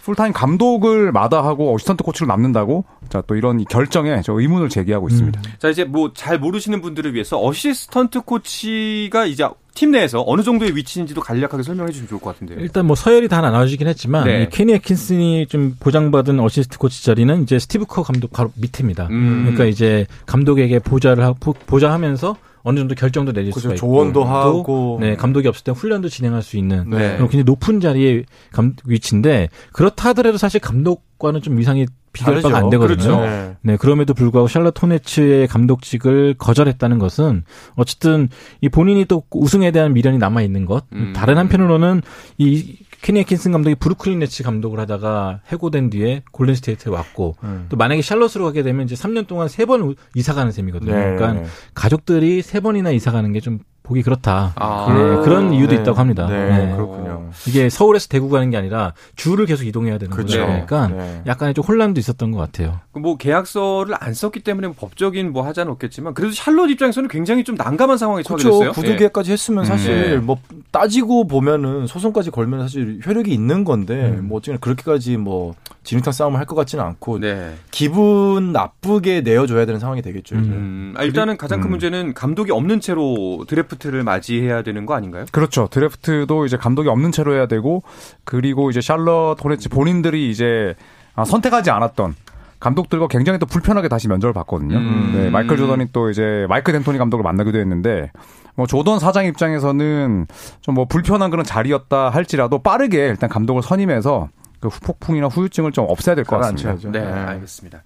풀타임 0.04 0.34
감독을 0.34 1.12
마다하고 1.13 1.74
어시스턴트 1.75 2.04
코치로 2.04 2.28
남는다고? 2.28 2.84
자 3.10 3.22
또 3.25 3.36
이런 3.36 3.60
이 3.62 3.66
결정에 3.66 4.22
저 4.22 4.34
의문을 4.38 4.68
제기하고 4.70 5.08
있습니다. 5.08 5.42
자, 5.60 5.70
이제 5.70 5.86
뭐 5.86 6.12
잘 6.13 6.40
모르시는 6.40 6.82
분들을 6.82 7.13
위해서 7.13 7.42
어시스턴트 7.42 8.22
코치가 8.22 9.25
이제 9.25 9.48
팀 9.74 9.92
내에서 9.92 10.24
어느 10.25 10.44
정도의 10.44 10.75
위치인지도 10.75 11.22
간략하게 11.22 11.63
설명해 11.63 11.92
주시면 11.92 12.10
좋을 12.10 12.22
것 12.22 12.34
같은데요. 12.34 12.60
일단 12.60 12.86
뭐 12.86 12.96
서열이 12.96 13.27
다 13.27 13.42
나눠지긴 13.42 13.88
했지만 13.88 14.25
네. 14.25 14.44
이 14.44 14.50
케니 14.50 14.74
애킨슨이 14.74 15.48
좀 15.48 15.75
보장받은 15.80 16.39
어시스턴트 16.39 16.77
코치 16.77 17.03
자리는 17.03 17.44
이제 17.44 17.58
스티브 17.58 17.86
커 17.86 18.03
감독 18.03 18.32
바로 18.32 18.51
밑입니다. 18.56 19.08
음. 19.10 19.42
그러니까 19.42 19.65
이제 19.65 20.06
감독에게 20.25 20.80
보좌를 20.80 21.24
하고 21.24 21.53
보좌하면서 21.65 22.36
어느 22.63 22.80
정도 22.80 22.96
결정도 22.96 23.34
내릴 23.34 23.51
그죠, 23.51 23.62
수가 23.62 23.74
있고 23.75 23.88
조언도 23.88 24.22
또, 24.22 24.25
하고. 24.25 24.98
네 25.01 25.15
감독이 25.15 25.48
없을 25.48 25.63
때 25.63 25.72
훈련도 25.72 26.10
진행할 26.10 26.42
수 26.42 26.58
있는 26.58 26.89
네. 26.89 27.15
그런 27.15 27.18
굉장히 27.30 27.44
높은 27.44 27.80
자리의 27.80 28.25
감, 28.51 28.75
위치인데 28.86 29.50
그렇다 29.74 30.10
하더라도 30.10 30.38
사실 30.38 30.60
감독과는 30.62 31.42
좀 31.42 31.58
위상이 31.58 31.86
비교할. 32.13 32.41
바가 32.41 32.58
안 32.58 32.70
되거든요. 32.70 32.96
그렇죠. 32.96 33.22
네. 33.22 33.55
네, 33.62 33.77
그럼에도 33.77 34.13
불구하고 34.13 34.48
샬럿 34.48 34.82
호네츠의 34.82 35.48
감독직을 35.48 36.36
거절했다는 36.38 37.00
것은 37.00 37.43
어쨌든 37.75 38.29
이 38.62 38.70
본인이 38.70 39.05
또 39.05 39.24
우승에 39.32 39.72
대한 39.72 39.93
미련이 39.93 40.17
남아 40.20 40.41
있는 40.43 40.65
것. 40.65 40.86
음. 40.93 41.13
다른 41.15 41.38
한편으로는 41.38 42.01
이 42.38 42.77
케니 43.01 43.20
애킨슨 43.20 43.51
감독이 43.51 43.75
브루클린 43.75 44.20
네츠 44.20 44.43
감독을 44.43 44.79
하다가 44.79 45.41
해고된 45.51 45.89
뒤에 45.89 46.24
골든 46.32 46.55
스테이트에 46.55 46.89
왔고 46.91 47.36
음. 47.43 47.65
또 47.67 47.75
만약에 47.75 48.01
샬럿으로 48.01 48.46
가게 48.46 48.63
되면 48.63 48.86
이제 48.86 48.96
3년 48.96 49.27
동안 49.27 49.50
세번 49.50 49.96
이사 50.15 50.34
가는 50.34 50.51
셈이거든요. 50.53 50.93
네. 50.93 51.15
그러니까 51.17 51.50
가족들이 51.74 52.41
세 52.41 52.62
번이나 52.62 52.91
이사 52.91 53.12
가는 53.12 53.34
게 53.34 53.41
좀 53.41 53.60
보기 53.84 54.02
그렇다. 54.02 54.54
아. 54.56 54.88
네, 54.90 55.24
그런 55.24 55.54
이유도 55.54 55.75
네. 55.75 55.82
있다고 55.82 56.00
합니다. 56.00 56.25
네, 56.28 56.66
네. 56.68 56.74
그렇군요. 56.74 57.30
이게 57.48 57.70
서울에서 57.70 58.08
대구 58.08 58.30
가는 58.30 58.50
게 58.50 58.56
아니라 58.58 58.94
주를 59.16 59.46
계속 59.46 59.66
이동해야 59.66 59.98
되는 59.98 60.16
그렇죠. 60.16 60.40
거죠. 60.40 60.46
그러니까 60.66 60.88
네. 60.88 61.22
약간의 61.28 61.54
좀 61.54 61.66
혼란도 61.66 62.00
있었던 62.00 62.32
것 62.32 62.38
같아요. 62.40 62.80
뭐 62.94 63.18
계약서를 63.18 63.96
안 64.00 64.13
썼기 64.13 64.40
때문에 64.42 64.68
뭐 64.68 64.75
법적인 64.80 65.34
뭐 65.34 65.46
하자는 65.46 65.72
없겠지만 65.74 66.13
그래도 66.13 66.34
샬롯 66.34 66.70
입장에서는 66.70 67.10
굉장히 67.10 67.44
좀 67.44 67.56
난감한 67.56 67.98
상황에 67.98 68.24
처하게 68.24 68.44
그렇죠. 68.44 68.60
됐어요. 68.60 68.72
구두 68.72 68.92
예. 68.92 68.96
계약까지 68.96 69.32
했으면 69.32 69.66
사실 69.66 70.12
네. 70.12 70.18
뭐 70.18 70.38
따지고 70.72 71.28
보면은 71.28 71.86
소송까지 71.88 72.32
걸면 72.32 72.62
사실 72.62 73.02
효력이 73.06 73.34
있는 73.34 73.63
건데 73.66 74.16
음. 74.18 74.28
뭐 74.28 74.38
어쨌든 74.38 74.60
그렇게까지 74.62 75.18
뭐 75.18 75.56
진흙탕 75.84 76.13
싸움을 76.13 76.40
할 76.40 76.46
것 76.46 76.56
같지는 76.56 76.84
않고 76.86 77.20
네. 77.20 77.56
기분 77.72 78.52
나쁘게 78.54 79.22
내어줘야 79.22 79.66
되는 79.66 79.80
상황이 79.80 80.02
되겠죠. 80.02 80.36
음, 80.36 80.94
아, 80.98 81.04
일단은 81.04 81.36
가장 81.38 81.60
큰 81.62 81.70
음. 81.70 81.72
문제는 81.72 82.13
감독이 82.13 82.52
없는 82.52 82.80
채로 82.80 83.46
드래프트 83.48 83.83
를 83.92 84.04
맞이해야 84.04 84.62
되는 84.63 84.86
거 84.86 84.94
아닌가요? 84.94 85.25
그렇죠. 85.32 85.68
드래프트도 85.70 86.46
이제 86.46 86.56
감독이 86.58 86.88
없는 86.90 87.12
채로 87.12 87.34
해야 87.36 87.48
되고 87.48 87.84
그리고 88.24 88.70
이제 88.70 88.80
샬럿 88.82 89.44
호네츠 89.44 89.70
본인들이 89.70 90.30
이제 90.30 90.75
아, 91.16 91.25
선택하지 91.25 91.70
않았던 91.72 92.16
감독들과 92.60 93.08
굉장히 93.10 93.40
또 93.40 93.46
불편하게 93.46 93.90
다시 93.90 94.08
면접을 94.08 94.34
봤거든요. 94.34 94.78
음. 94.78 95.12
네, 95.16 95.30
마이클 95.30 95.58
조던이 95.58 95.88
또 95.92 96.10
이제 96.10 96.46
마이클 96.48 96.72
덴토니 96.72 96.98
감독을 96.98 97.22
만나기도 97.24 97.60
했는데 97.60 98.10
뭐 98.56 98.68
조던 98.68 99.00
사장 99.00 99.25
입장에서는 99.25 100.28
좀 100.62 100.75
뭐 100.75 100.86
불편한 100.86 101.30
그런 101.30 101.44
자리였다 101.46 102.10
할지라도 102.10 102.60
빠르게 102.63 103.08
일단 103.08 103.30
감독을 103.30 103.62
선임해서 103.63 104.30
그 104.63 104.70
후폭풍이나 104.70 105.27
후유증을 105.27 105.74
좀 105.74 105.86
없애야 105.89 106.15
될 106.15 106.24
것 106.24 106.38
같습니다. 106.38 106.70
가라앉혀야죠. 106.70 106.91
네, 106.91 107.01
알겠습니다. 107.01 107.84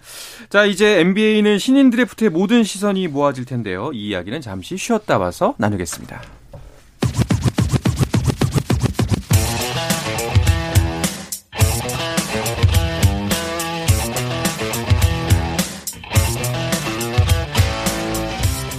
자, 0.50 0.66
이제 0.66 1.00
NBA는 1.00 1.58
신인 1.58 1.90
드래프트의 1.90 2.30
모든 2.30 2.64
시선이 2.64 3.08
모아질 3.08 3.46
텐데요. 3.46 3.92
이 3.94 4.10
이야기는 4.10 4.42
잠시 4.42 4.78
쉬었다 4.78 5.18
와서 5.18 5.56
나누겠습니다. 5.58 6.22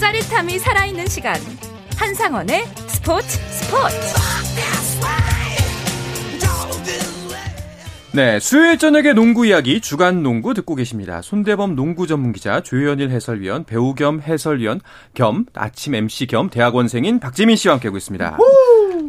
짜릿함이 0.01 0.59
살아있는 0.59 1.07
시간 1.09 1.35
한상원의 1.97 2.65
스포츠 2.87 3.27
스포츠 3.51 4.38
네, 8.13 8.41
수요일 8.41 8.79
저녁의 8.79 9.15
농구 9.15 9.47
이야기 9.47 9.81
주간 9.81 10.23
농구 10.23 10.55
듣고 10.55 10.75
계십니다. 10.75 11.21
손대범 11.21 11.77
농구 11.77 12.07
전문 12.07 12.33
기자, 12.33 12.61
조현일 12.63 13.11
해설위원, 13.11 13.65
배우 13.65 13.95
겸 13.95 14.21
해설위원 14.23 14.81
겸 15.15 15.45
아침 15.55 15.95
MC 15.95 16.27
겸 16.27 16.49
대학원생인 16.49 17.21
박재민 17.21 17.57
씨와 17.57 17.75
함께하고 17.75 17.99
있습니다. 17.99 18.39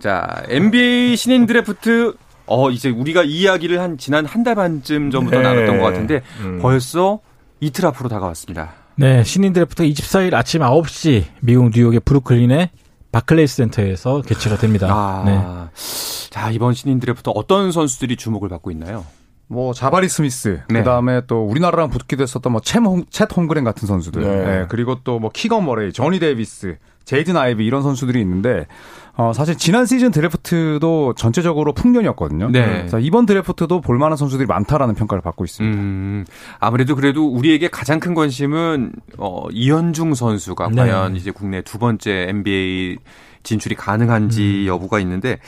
자, 0.01 0.43
NBA 0.49 1.15
신인 1.15 1.45
드래프트 1.45 2.13
어 2.45 2.69
이제 2.71 2.89
우리가 2.89 3.23
이 3.23 3.41
이야기를 3.41 3.79
한 3.79 3.97
지난 3.97 4.25
한 4.25 4.43
달 4.43 4.55
반쯤 4.55 5.11
전부터 5.11 5.37
네. 5.37 5.43
나눴던 5.43 5.77
것 5.79 5.83
같은데 5.85 6.21
음. 6.41 6.59
벌써 6.61 7.19
이틀 7.61 7.85
앞으로 7.85 8.09
다가왔습니다. 8.09 8.73
네, 8.95 9.23
신인 9.23 9.53
드래프트 9.53 9.83
24일 9.83 10.33
아침 10.33 10.61
9시 10.61 11.23
미국 11.41 11.69
뉴욕의 11.73 12.01
브루클린의 12.01 12.69
바클레이스 13.11 13.55
센터에서 13.57 14.21
개최가 14.21 14.57
됩니다. 14.57 14.87
아, 14.91 15.23
네. 15.25 16.29
자 16.29 16.51
이번 16.51 16.73
신인 16.73 16.99
드래프트 16.99 17.31
어떤 17.33 17.71
선수들이 17.71 18.15
주목을 18.17 18.49
받고 18.49 18.71
있나요? 18.71 19.05
뭐 19.47 19.73
자바리 19.73 20.07
스미스, 20.09 20.61
네. 20.69 20.79
그다음에 20.79 21.21
또 21.25 21.43
우리나라랑 21.43 21.89
붙기도 21.89 22.21
했었던 22.21 22.53
뭐 22.53 23.00
쳇 23.00 23.35
홈그렌 23.35 23.63
같은 23.63 23.87
선수들, 23.87 24.21
네. 24.21 24.45
네, 24.45 24.65
그리고 24.69 25.03
또 25.03 25.17
뭐 25.19 25.31
키건 25.33 25.65
머레이, 25.65 25.91
조니 25.91 26.19
데이비스, 26.19 26.77
제이든 27.09 27.35
아이비 27.35 27.65
이런 27.65 27.81
선수들이 27.81 28.21
있는데 28.21 28.67
어, 29.15 29.33
사실 29.33 29.57
지난 29.57 29.87
시즌 29.87 30.11
드래프트도 30.11 31.15
전체적으로 31.17 31.73
풍년이었거든요. 31.73 32.51
네. 32.51 32.65
그래서 32.65 32.99
이번 32.99 33.25
드래프트도 33.25 33.81
볼만한 33.81 34.15
선수들이 34.15 34.45
많다라는 34.45 34.93
평가를 34.93 35.21
받고 35.21 35.43
있습니다. 35.43 35.75
음, 35.75 36.25
아무래도 36.59 36.95
그래도 36.95 37.27
우리에게 37.27 37.67
가장 37.67 37.99
큰 37.99 38.13
관심은 38.13 38.93
어, 39.17 39.47
이현중 39.51 40.13
선수가 40.13 40.69
네. 40.69 40.75
과연 40.75 41.15
이제 41.15 41.31
국내 41.31 41.63
두 41.63 41.79
번째 41.79 42.27
NBA 42.29 42.97
진출이 43.41 43.73
가능한지 43.73 44.43
음. 44.43 44.67
여부가 44.67 44.99
있는데 44.99 45.39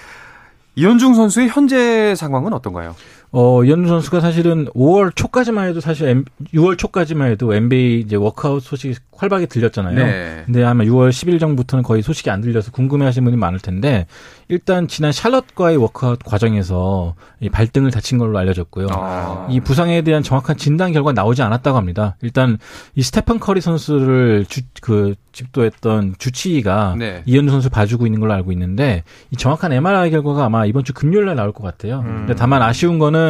이현중 0.75 1.13
선수의 1.13 1.50
현재 1.50 2.15
상황은 2.15 2.53
어떤가요? 2.53 2.96
어, 3.33 3.63
이현중 3.63 3.88
선수가 3.88 4.19
사실은 4.19 4.65
5월 4.75 5.15
초까지만 5.15 5.69
해도 5.69 5.79
사실 5.79 6.07
M, 6.09 6.25
6월 6.53 6.77
초까지만 6.77 7.31
해도 7.31 7.53
NBA 7.53 8.01
이제 8.01 8.17
워크아웃 8.17 8.61
소식이 8.61 8.95
활발하게 9.21 9.45
들렸잖아요. 9.45 9.95
네. 9.95 10.43
근데 10.45 10.63
아마 10.63 10.83
6월 10.83 11.09
10일 11.09 11.39
전부터는 11.39 11.83
거의 11.83 12.01
소식이 12.01 12.29
안 12.29 12.41
들려서 12.41 12.71
궁금해 12.71 13.05
하시는 13.05 13.23
분이 13.23 13.38
많을 13.38 13.59
텐데 13.59 14.07
일단 14.47 14.88
지난 14.88 15.11
샬럿과의 15.11 15.77
워크아웃 15.77 16.19
과정에서 16.25 17.15
이 17.39 17.50
발등을 17.50 17.91
다친 17.91 18.17
걸로 18.17 18.38
알려졌고요. 18.38 18.88
아. 18.89 19.47
이 19.50 19.59
부상에 19.59 20.01
대한 20.01 20.23
정확한 20.23 20.57
진단 20.57 20.91
결과 20.91 21.13
나오지 21.13 21.41
않았다고 21.41 21.77
합니다. 21.77 22.17
일단 22.21 22.57
이 22.95 23.03
스테판 23.03 23.39
커리 23.39 23.61
선수를 23.61 24.45
주, 24.50 24.61
그 24.81 25.13
집도했던 25.31 26.15
주치의가 26.17 26.95
네. 26.97 27.21
이현중 27.25 27.51
선수 27.51 27.69
봐주고 27.69 28.05
있는 28.05 28.19
걸로 28.19 28.33
알고 28.33 28.51
있는데 28.51 29.03
이 29.29 29.38
정확한 29.38 29.71
MRI 29.71 30.11
결과가 30.11 30.43
아마 30.45 30.65
이번 30.65 30.83
주 30.83 30.93
금요일 30.93 31.25
날 31.25 31.35
나올 31.35 31.53
것 31.53 31.63
같아요. 31.63 32.01
근데 32.03 32.35
다만 32.35 32.61
아쉬운 32.61 33.00
거는 33.00 33.20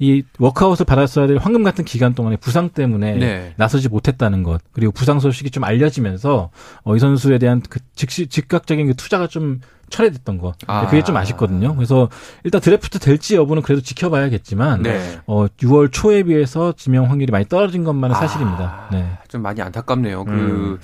이 0.00 0.22
워크아웃을 0.38 0.86
받았어야 0.86 1.26
될 1.26 1.38
황금 1.38 1.64
같은 1.64 1.84
기간 1.84 2.14
동안에 2.14 2.36
부상 2.36 2.68
때문에 2.68 3.14
네. 3.16 3.54
나서지 3.56 3.88
못했다는 3.88 4.44
것 4.44 4.60
그리고 4.72 4.92
부상 4.92 5.18
소식이 5.18 5.50
좀 5.50 5.64
알려지면서 5.64 6.50
어, 6.84 6.96
이 6.96 6.98
선수에 7.00 7.38
대한 7.38 7.60
그 7.68 7.80
즉시 7.96 8.28
즉각적인 8.28 8.86
그 8.86 8.94
투자가 8.94 9.26
좀 9.26 9.60
철회됐던 9.90 10.38
거 10.38 10.52
아. 10.68 10.86
그게 10.86 11.02
좀 11.02 11.16
아쉽거든요. 11.16 11.74
그래서 11.74 12.08
일단 12.44 12.60
드래프트 12.60 13.00
될지 13.00 13.34
여부는 13.34 13.62
그래도 13.62 13.82
지켜봐야겠지만 13.82 14.82
네. 14.84 15.18
어, 15.26 15.46
6월 15.46 15.90
초에 15.90 16.22
비해서 16.22 16.74
지명 16.76 17.10
확률이 17.10 17.32
많이 17.32 17.46
떨어진 17.46 17.82
것만은 17.82 18.14
사실입니다. 18.14 18.86
아, 18.86 18.88
네. 18.92 19.18
좀 19.26 19.42
많이 19.42 19.60
안타깝네요. 19.60 20.24
그 20.26 20.30
음. 20.30 20.78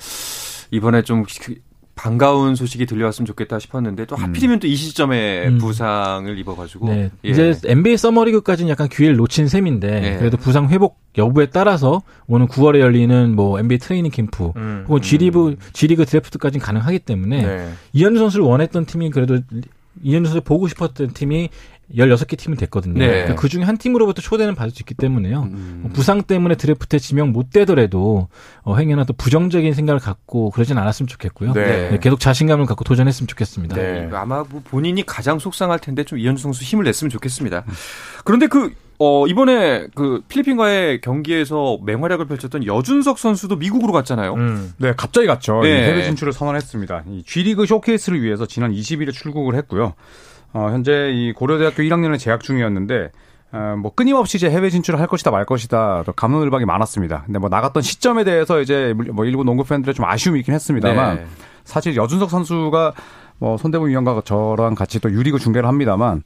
이번에 0.71 1.03
좀 1.03 1.23
그- 1.41 1.55
반가운 1.95 2.55
소식이 2.55 2.85
들려왔으면 2.85 3.25
좋겠다 3.25 3.57
싶었는데 3.57 4.05
또 4.05 4.15
하필이면 4.15 4.59
또이 4.59 4.75
시점에 4.75 5.47
음. 5.47 5.57
부상을 5.57 6.37
입어가지고 6.37 6.89
네. 6.89 7.09
예. 7.23 7.29
이제 7.29 7.57
NBA 7.63 7.97
서머리그까지는 7.97 8.69
약간 8.69 8.89
기회를 8.89 9.15
놓친 9.15 9.47
셈인데 9.47 9.99
네. 10.01 10.17
그래도 10.17 10.35
부상 10.35 10.67
회복 10.69 10.99
여부에 11.17 11.47
따라서 11.47 12.01
오는 12.27 12.47
9월에 12.47 12.79
열리는 12.79 13.33
뭐 13.33 13.57
NBA 13.59 13.79
트레이닝 13.79 14.11
캠프 14.11 14.51
음. 14.57 14.83
혹은 14.87 15.01
G리그 15.01 15.55
G리그 15.71 16.05
드래프트까지는 16.05 16.63
가능하기 16.63 16.99
때문에 16.99 17.41
네. 17.41 17.69
이현주 17.93 18.19
선수를 18.19 18.45
원했던 18.45 18.85
팀이 18.85 19.09
그래도 19.11 19.39
이현주 20.03 20.27
선수를 20.27 20.41
보고 20.41 20.67
싶었던 20.67 21.13
팀이 21.13 21.49
16개 21.93 22.37
팀이 22.37 22.57
됐거든요. 22.57 22.97
네. 22.97 23.07
그러니까 23.07 23.35
그 23.35 23.47
중에 23.49 23.63
한 23.63 23.77
팀으로부터 23.77 24.21
초대는 24.21 24.55
받을 24.55 24.71
수 24.71 24.81
있기 24.81 24.93
때문에요. 24.93 25.43
음. 25.43 25.79
뭐 25.83 25.91
부상 25.91 26.23
때문에 26.23 26.55
드래프트에 26.55 26.99
지명 26.99 27.31
못 27.31 27.51
되더라도 27.51 28.27
어, 28.63 28.75
행여나 28.75 29.03
또 29.03 29.13
부정적인 29.13 29.73
생각을 29.73 29.99
갖고 29.99 30.49
그러진 30.51 30.77
않았으면 30.77 31.07
좋겠고요. 31.07 31.53
네. 31.53 31.91
네, 31.91 31.99
계속 31.99 32.19
자신감을 32.19 32.65
갖고 32.65 32.83
도전했으면 32.83 33.27
좋겠습니다. 33.27 33.75
네. 33.75 34.09
아마 34.13 34.43
뭐 34.49 34.61
본인이 34.63 35.05
가장 35.05 35.39
속상할 35.39 35.79
텐데 35.79 36.03
좀 36.03 36.17
이현주 36.19 36.41
선수 36.41 36.63
힘을 36.63 36.83
냈으면 36.85 37.09
좋겠습니다. 37.09 37.65
그런데 38.23 38.47
그 38.47 38.73
어, 38.97 39.27
이번에 39.27 39.87
그 39.93 40.21
필리핀과의 40.27 41.01
경기에서 41.01 41.79
맹활약을 41.85 42.27
펼쳤던 42.27 42.65
여준석 42.65 43.19
선수도 43.19 43.57
미국으로 43.57 43.91
갔잖아요. 43.91 44.33
음. 44.35 44.73
네, 44.77 44.93
갑자기 44.95 45.27
갔죠. 45.27 45.61
네. 45.63 45.69
이 45.69 45.83
해외 45.83 46.03
진출을 46.03 46.31
선언했습니다. 46.31 47.03
이 47.07 47.23
G리그 47.25 47.65
쇼케이스를 47.65 48.21
위해서 48.21 48.45
지난 48.45 48.71
20일에 48.71 49.11
출국을 49.11 49.55
했고요. 49.55 49.95
어, 50.55 50.69
현재 50.69 51.11
이 51.13 51.33
고려대학교 51.33 51.83
1학년을 51.83 52.17
재학 52.17 52.41
중이었는데 52.41 53.11
어, 53.51 53.75
뭐 53.77 53.93
끊임없이 53.93 54.37
이제 54.37 54.49
해외 54.49 54.69
진출을 54.69 55.01
할 55.01 55.07
것이다 55.07 55.29
말 55.29 55.45
것이다 55.45 56.03
또 56.05 56.13
감론을박이 56.13 56.63
많았습니다. 56.63 57.23
근데 57.25 57.39
뭐 57.39 57.49
나갔던 57.49 57.83
시점에 57.83 58.23
대해서 58.23 58.61
이제 58.61 58.93
뭐 59.13 59.25
일부 59.25 59.43
농구 59.43 59.65
팬들의 59.65 59.93
좀 59.93 60.05
아쉬움이 60.05 60.39
있긴 60.39 60.53
했습니다만 60.53 61.15
네. 61.17 61.25
사실 61.65 61.97
여준석 61.97 62.29
선수가 62.29 62.93
뭐 63.37 63.57
손대문 63.57 63.89
위원과 63.89 64.21
저랑 64.23 64.75
같이 64.75 65.01
또 65.01 65.11
유리그 65.11 65.39
중계를 65.39 65.67
합니다만 65.67 66.23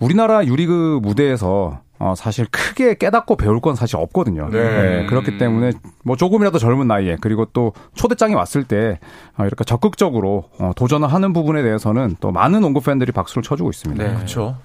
우리나라 0.00 0.44
유리그 0.44 0.98
무대에서 1.00 1.80
어, 1.98 2.14
사실 2.16 2.46
크게 2.50 2.94
깨닫고 2.94 3.36
배울 3.36 3.60
건 3.60 3.74
사실 3.74 3.96
없거든요. 3.96 4.48
네. 4.50 5.06
그렇기 5.06 5.38
때문에 5.38 5.72
뭐 6.04 6.16
조금이라도 6.16 6.58
젊은 6.58 6.86
나이에 6.86 7.16
그리고 7.20 7.44
또 7.46 7.72
초대장이 7.94 8.34
왔을 8.34 8.64
때 8.64 9.00
어, 9.36 9.44
이렇게 9.44 9.64
적극적으로 9.64 10.44
어, 10.58 10.72
도전을 10.76 11.12
하는 11.12 11.32
부분에 11.32 11.62
대해서는 11.62 12.16
또 12.20 12.30
많은 12.30 12.60
농구 12.60 12.80
팬들이 12.80 13.10
박수를 13.12 13.42
쳐주고 13.42 13.70
있습니다. 13.70 14.02
네. 14.02 14.14
그렇죠. 14.14 14.56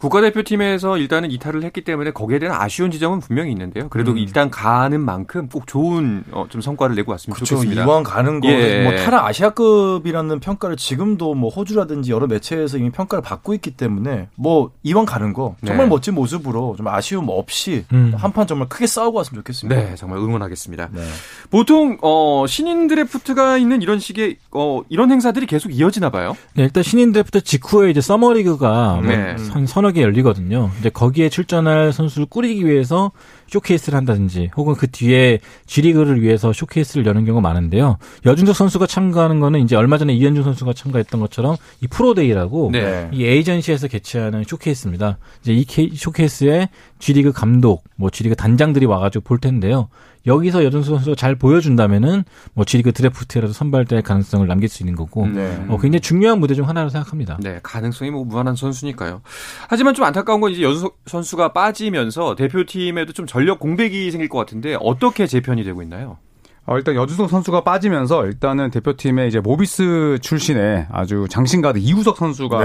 국가대표팀에서 0.00 0.96
일단은 0.96 1.30
이탈을 1.30 1.62
했기 1.62 1.82
때문에 1.82 2.10
거기에 2.10 2.38
대한 2.38 2.60
아쉬운 2.60 2.90
지점은 2.90 3.20
분명히 3.20 3.52
있는데요. 3.52 3.88
그래도 3.90 4.16
일단 4.16 4.50
가는 4.50 4.98
만큼 4.98 5.48
꼭 5.48 5.66
좋은 5.66 6.24
어, 6.32 6.46
좀 6.48 6.62
성과를 6.62 6.96
내고 6.96 7.12
왔으면 7.12 7.34
그렇죠. 7.34 7.56
좋겠습니다. 7.56 7.84
이왕 7.84 8.02
가는 8.02 8.40
거, 8.40 8.48
예. 8.48 8.82
뭐 8.82 8.96
타라 8.96 9.26
아시아급이라는 9.26 10.40
평가를 10.40 10.76
지금도 10.76 11.34
뭐 11.34 11.50
호주라든지 11.50 12.12
여러 12.12 12.26
매체에서 12.26 12.78
이미 12.78 12.90
평가를 12.90 13.22
받고 13.22 13.52
있기 13.54 13.72
때문에 13.72 14.28
뭐 14.36 14.70
이왕 14.82 15.04
가는 15.04 15.34
거 15.34 15.56
정말 15.66 15.86
네. 15.86 15.90
멋진 15.90 16.14
모습으로 16.14 16.76
좀 16.78 16.88
아쉬움 16.88 17.26
없이 17.28 17.84
음. 17.92 18.14
한판 18.16 18.46
정말 18.46 18.68
크게 18.70 18.86
싸우고 18.86 19.18
왔으면 19.18 19.42
좋겠습니다. 19.42 19.80
네, 19.80 19.94
정말 19.96 20.18
응원하겠습니다. 20.18 20.88
네. 20.92 21.02
보통 21.50 21.98
어, 22.00 22.46
신인 22.48 22.86
드래프트가 22.86 23.58
있는 23.58 23.82
이런 23.82 23.98
식의 23.98 24.38
어, 24.52 24.80
이런 24.88 25.10
행사들이 25.10 25.44
계속 25.44 25.74
이어지나 25.74 26.08
봐요. 26.08 26.34
네, 26.54 26.62
일단 26.62 26.82
신인 26.82 27.12
드래프트 27.12 27.42
직후에 27.42 27.90
이제 27.90 28.00
서머리그가 28.00 29.00
네. 29.02 29.34
뭐 29.34 29.52
한 29.52 29.66
서너 29.66 29.89
개 29.92 30.02
열리거든요. 30.02 30.70
이제 30.78 30.90
거기에 30.90 31.28
출전할 31.28 31.92
선수를 31.92 32.26
꾸리기 32.26 32.66
위해서 32.66 33.12
쇼케이스를 33.50 33.96
한다든지 33.96 34.50
혹은 34.56 34.74
그 34.74 34.88
뒤에 34.90 35.40
G리그를 35.66 36.22
위해서 36.22 36.52
쇼케이스를 36.52 37.04
여는 37.06 37.24
경우가 37.24 37.40
많은데요. 37.46 37.98
여준석 38.24 38.54
선수가 38.56 38.86
참가하는 38.86 39.40
거는 39.40 39.60
이제 39.60 39.76
얼마 39.76 39.98
전에 39.98 40.14
이현중 40.14 40.44
선수가 40.44 40.72
참가했던 40.72 41.20
것처럼 41.20 41.56
이 41.80 41.88
pro 41.88 42.13
day라고 42.13 42.70
네. 42.72 43.08
이 43.12 43.24
에이전시에서 43.24 43.88
개최하는 43.88 44.44
쇼케이스입니다. 44.46 45.18
이제 45.42 45.52
이 45.52 45.64
케이- 45.64 45.90
쇼케이스에 45.94 46.68
G리그 47.00 47.32
감독, 47.32 47.84
뭐 47.96 48.10
G리그 48.10 48.36
단장들이 48.36 48.86
와가지고 48.86 49.24
볼 49.24 49.38
텐데요. 49.38 49.88
여기서 50.26 50.64
여준석 50.66 50.96
선수가 50.96 51.16
잘 51.16 51.34
보여준다면은 51.34 52.24
뭐 52.52 52.66
G리그 52.66 52.92
드래프트에라도 52.92 53.54
선발될 53.54 54.02
가능성을 54.02 54.46
남길 54.46 54.68
수 54.68 54.82
있는 54.82 54.94
거고 54.94 55.26
네. 55.26 55.64
어, 55.68 55.78
굉장히 55.80 56.00
중요한 56.00 56.38
무대 56.40 56.54
중 56.54 56.68
하나로 56.68 56.90
생각합니다. 56.90 57.38
네, 57.42 57.58
가능성이 57.62 58.10
뭐 58.10 58.24
무한한 58.24 58.54
선수니까요. 58.54 59.22
하지만 59.68 59.94
좀 59.94 60.04
안타까운 60.04 60.42
건 60.42 60.52
이제 60.52 60.62
여준석 60.62 60.90
선수가 61.06 61.54
빠지면서 61.54 62.34
대표팀에도 62.34 63.14
좀 63.14 63.24
전력 63.40 63.58
공백이 63.58 64.10
생길 64.10 64.28
것 64.28 64.38
같은데 64.38 64.76
어떻게 64.80 65.26
재편이 65.26 65.64
되고 65.64 65.80
있나요? 65.82 66.18
어, 66.66 66.76
일단 66.76 66.94
여준석 66.94 67.30
선수가 67.30 67.62
빠지면서 67.62 68.26
일단은 68.26 68.70
대표팀에 68.70 69.28
이제 69.28 69.40
모비스 69.40 70.18
출신의 70.20 70.88
아주 70.92 71.26
장신가드 71.30 71.78
이우석 71.78 72.18
선수가. 72.18 72.58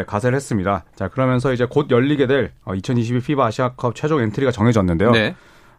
예, 0.00 0.04
가세를 0.06 0.36
했습니다. 0.36 0.84
자 0.94 1.08
그러면서 1.08 1.54
이제 1.54 1.64
곧 1.64 1.90
열리게 1.90 2.26
될 2.26 2.52
2022 2.66 3.20
FIBA 3.20 3.46
아시아컵 3.46 3.94
최종 3.94 4.20
엔트리가 4.20 4.52
정해졌는데요. 4.52 5.10
네. 5.12 5.34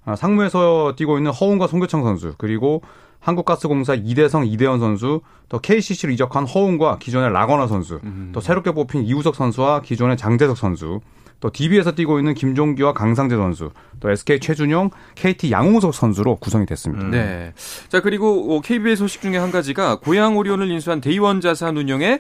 아, 0.06 0.16
상무에서 0.16 0.96
뛰고 0.98 1.18
있는 1.18 1.32
허훈과 1.32 1.68
송교창 1.68 2.02
선수 2.02 2.34
그리고 2.40 2.82
한국가스공사 3.20 3.94
이대성 3.94 4.48
이대헌 4.48 4.80
선수 4.80 5.22
또 5.50 5.60
KCC로 5.60 6.12
이적한 6.14 6.48
허웅과 6.48 6.98
기존의 6.98 7.32
라건아 7.32 7.68
선수 7.68 8.00
음. 8.04 8.32
또 8.34 8.42
새롭게 8.42 8.72
뽑힌 8.72 9.04
이우석 9.04 9.36
선수와 9.36 9.82
기존의 9.82 10.18
장재석 10.18 10.58
선수 10.58 11.00
또 11.42 11.50
DB에서 11.52 11.92
뛰고 11.92 12.20
있는 12.20 12.34
김종기와 12.34 12.94
강상재 12.94 13.36
선수 13.36 13.72
또 14.00 14.10
SK 14.10 14.40
최준용 14.40 14.92
KT 15.16 15.52
양홍석 15.52 15.94
선수로 15.94 16.38
구성이 16.38 16.66
됐습니다. 16.66 17.08
네. 17.08 17.52
자, 17.90 18.00
그리고 18.00 18.56
어, 18.56 18.62
KBS 18.62 18.98
소식 19.00 19.22
중에 19.22 19.38
한 19.38 19.52
가지가 19.52 19.98
고양 20.00 20.38
오리온을 20.38 20.70
인수한 20.72 21.02
데이원 21.02 21.42
자산 21.42 21.76
운영에 21.76 22.20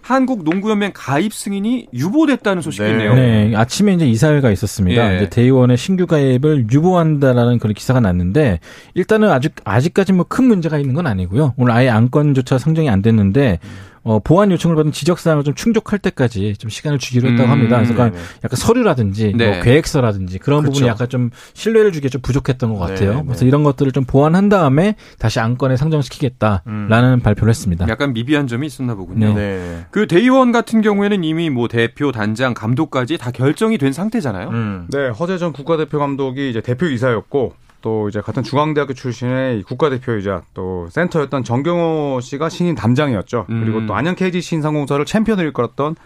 한국 0.00 0.42
농구연맹 0.42 0.90
가입 0.94 1.32
승인이 1.32 1.86
유보됐다는 1.94 2.60
소식이 2.60 2.82
네. 2.82 2.90
있네요. 2.90 3.14
네, 3.14 3.52
아침에 3.54 3.94
이제 3.94 4.04
이사회가 4.04 4.50
있었습니다. 4.50 5.12
예. 5.12 5.16
이제 5.16 5.28
대의원의 5.28 5.76
신규 5.76 6.08
가입을 6.08 6.66
유보한다라는 6.72 7.60
그런 7.60 7.72
기사가 7.72 8.00
났는데 8.00 8.58
일단은 8.94 9.30
아직 9.30 9.54
아직까지 9.64 10.12
뭐 10.12 10.24
큰 10.28 10.46
문제가 10.46 10.78
있는 10.78 10.94
건 10.94 11.06
아니고요. 11.06 11.54
오늘 11.56 11.72
아예 11.72 11.88
안건조차 11.88 12.58
상정이 12.58 12.90
안 12.90 13.00
됐는데 13.00 13.60
어, 14.04 14.18
보안 14.18 14.50
요청을 14.50 14.74
받은 14.76 14.92
지적 14.92 15.18
사항을 15.18 15.44
좀 15.44 15.54
충족할 15.54 15.98
때까지 15.98 16.56
좀 16.58 16.70
시간을 16.70 16.98
주기로 16.98 17.30
했다고 17.30 17.48
음, 17.48 17.50
합니다. 17.50 17.76
그래서 17.76 17.94
약간, 17.94 18.12
네네. 18.12 18.24
약간 18.44 18.56
서류라든지 18.56 19.34
네. 19.36 19.50
뭐 19.50 19.62
계획서라든지 19.62 20.38
그런 20.38 20.62
그렇죠. 20.62 20.72
부분이 20.72 20.88
약간 20.88 21.08
좀 21.08 21.30
신뢰를 21.54 21.92
주기에 21.92 22.08
좀 22.08 22.20
부족했던 22.20 22.72
것 22.72 22.78
같아요. 22.78 23.10
네네. 23.12 23.24
그래서 23.26 23.44
이런 23.44 23.62
것들을 23.62 23.92
좀 23.92 24.04
보완한 24.04 24.48
다음에 24.48 24.96
다시 25.18 25.38
안건에 25.40 25.76
상정시키겠다라는 25.76 27.20
발표를 27.20 27.50
했습니다. 27.50 27.86
약간 27.88 28.12
미비한 28.12 28.46
점이 28.46 28.66
있었나 28.66 28.94
보군요. 28.94 29.34
네. 29.34 29.34
네. 29.34 29.86
그 29.90 30.06
데이원 30.06 30.52
같은 30.52 30.80
경우에는 30.80 31.22
이미 31.22 31.50
뭐 31.50 31.68
대표, 31.68 32.10
단장, 32.10 32.54
감독까지 32.54 33.18
다 33.18 33.30
결정이 33.30 33.78
된 33.78 33.92
상태잖아요. 33.92 34.48
음. 34.48 34.86
네, 34.90 35.08
허재 35.08 35.38
전 35.38 35.52
국가대표 35.52 35.98
감독이 35.98 36.50
이제 36.50 36.60
대표 36.60 36.86
이사였고 36.86 37.54
또 37.82 38.08
이제 38.08 38.20
같은 38.20 38.42
중앙대학교 38.42 38.94
출신의 38.94 39.64
국가대표이자 39.64 40.42
또 40.54 40.88
센터였던 40.90 41.44
정경호 41.44 42.20
씨가 42.22 42.48
신인 42.48 42.74
담장이었죠. 42.74 43.46
음. 43.50 43.60
그리고 43.64 43.86
또 43.86 43.94
안양 43.94 44.14
KG 44.14 44.40
신상공사를 44.40 45.04
챔피언을 45.04 45.48
이끌었던 45.48 45.96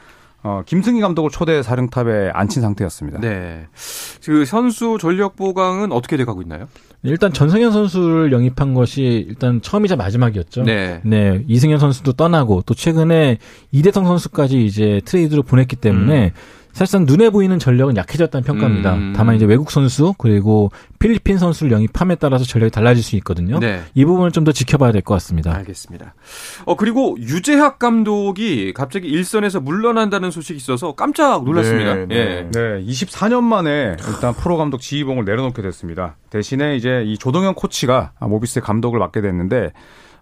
어, 0.43 0.63
김승희 0.65 1.01
감독을 1.01 1.31
초대 1.31 1.63
사령탑에 1.63 2.31
앉힌 2.33 2.63
상태였습니다. 2.63 3.21
네. 3.21 3.67
그 4.25 4.45
선수 4.45 4.97
전력 5.01 5.35
보강은 5.35 5.93
어떻게 5.93 6.17
돼가고 6.17 6.43
있나요? 6.43 6.69
일단 7.03 7.33
전성현 7.33 7.73
선수를 7.73 8.33
영입한 8.33 8.75
것이 8.75 9.27
일단 9.29 9.61
처음이자 9.61 9.97
마지막이었죠. 9.97 10.63
네. 10.63 11.01
네, 11.05 11.45
이승현 11.47 11.79
선수도 11.79 12.13
떠나고 12.13 12.63
또 12.65 12.75
최근에 12.75 13.39
이대성 13.73 14.05
선수까지 14.05 14.65
이제 14.65 15.01
트레이드로 15.05 15.43
보냈기 15.43 15.77
때문에 15.77 16.33
사실상 16.77 17.07
눈에 17.07 17.31
보이는 17.31 17.59
전력은 17.59 17.97
약해졌다는 17.97 18.45
평가입니다. 18.45 18.95
음. 18.97 19.13
다만 19.17 19.35
이제 19.35 19.47
외국 19.47 19.71
선수 19.71 20.13
그리고 20.19 20.71
필리핀 20.99 21.39
선수를 21.39 21.73
영입함에 21.73 22.17
따라서 22.17 22.45
전력이 22.45 22.71
달라질 22.71 23.03
수 23.03 23.17
있거든요. 23.17 23.59
네. 23.59 23.81
이 23.95 24.05
부분을 24.05 24.31
좀 24.31 24.45
더 24.45 24.53
지켜봐야 24.53 24.93
될 24.93 25.01
것 25.01 25.15
같습니다. 25.15 25.55
알겠습니다. 25.57 26.15
어 26.67 26.77
그리고 26.77 27.17
유재학 27.19 27.79
감독이 27.79 28.75
갑자기 28.75 29.09
일선에서 29.09 29.61
물러난다는 29.61 30.31
소식이 30.31 30.59
있어서 30.59 30.93
깜짝 30.95 31.45
놀랐습니다. 31.45 31.95
네, 31.95 32.07
네. 32.07 32.17
예. 32.17 32.49
네, 32.53 32.85
24년 32.85 33.43
만에 33.43 33.97
일단 34.07 34.35
프로 34.35 34.59
감독 34.59 34.83
지휘봉을 34.83 35.25
내려놓게 35.25 35.63
됐습니다. 35.63 36.17
대신에 36.29 36.77
이제 36.77 37.03
이 37.07 37.17
조동현 37.17 37.55
코치가 37.55 38.13
모비스의 38.21 38.63
감독을 38.63 38.99
맡게 38.99 39.23
됐는데 39.23 39.73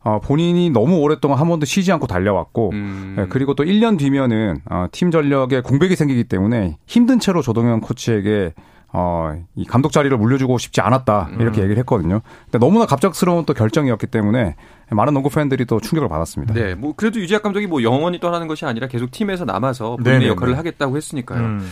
어, 0.04 0.20
본인이 0.20 0.68
너무 0.70 0.98
오랫동안 0.98 1.38
한 1.38 1.48
번도 1.48 1.64
쉬지 1.64 1.90
않고 1.90 2.06
달려왔고 2.06 2.70
음. 2.74 3.14
네, 3.16 3.26
그리고 3.30 3.54
또 3.54 3.64
1년 3.64 3.98
뒤면은 3.98 4.58
어, 4.70 4.86
팀 4.92 5.10
전력에 5.10 5.62
공백이 5.62 5.96
생기기 5.96 6.24
때문에 6.24 6.76
힘든 6.86 7.18
채로 7.18 7.40
조동현 7.40 7.80
코치에게 7.80 8.52
어, 8.96 9.32
이 9.56 9.64
감독 9.64 9.90
자리를 9.90 10.16
물려주고 10.16 10.58
싶지 10.58 10.80
않았다 10.80 11.30
이렇게 11.40 11.62
얘기를 11.62 11.78
했거든요. 11.78 12.20
근데 12.44 12.58
너무나 12.58 12.86
갑작스러운 12.86 13.44
또 13.44 13.52
결정이었기 13.52 14.06
때문에 14.06 14.54
많은 14.90 15.14
농구 15.14 15.30
팬들이 15.30 15.64
또 15.64 15.80
충격을 15.80 16.08
받았습니다. 16.08 16.54
네, 16.54 16.74
뭐 16.76 16.92
그래도 16.94 17.18
유재학 17.18 17.42
감독이 17.42 17.66
뭐 17.66 17.82
영원히 17.82 18.20
떠나는 18.20 18.46
것이 18.46 18.66
아니라 18.66 18.86
계속 18.86 19.10
팀에서 19.10 19.44
남아서 19.44 19.96
본인의 19.96 20.12
네네네. 20.12 20.30
역할을 20.30 20.58
하겠다고 20.58 20.96
했으니까요. 20.96 21.40
음. 21.40 21.68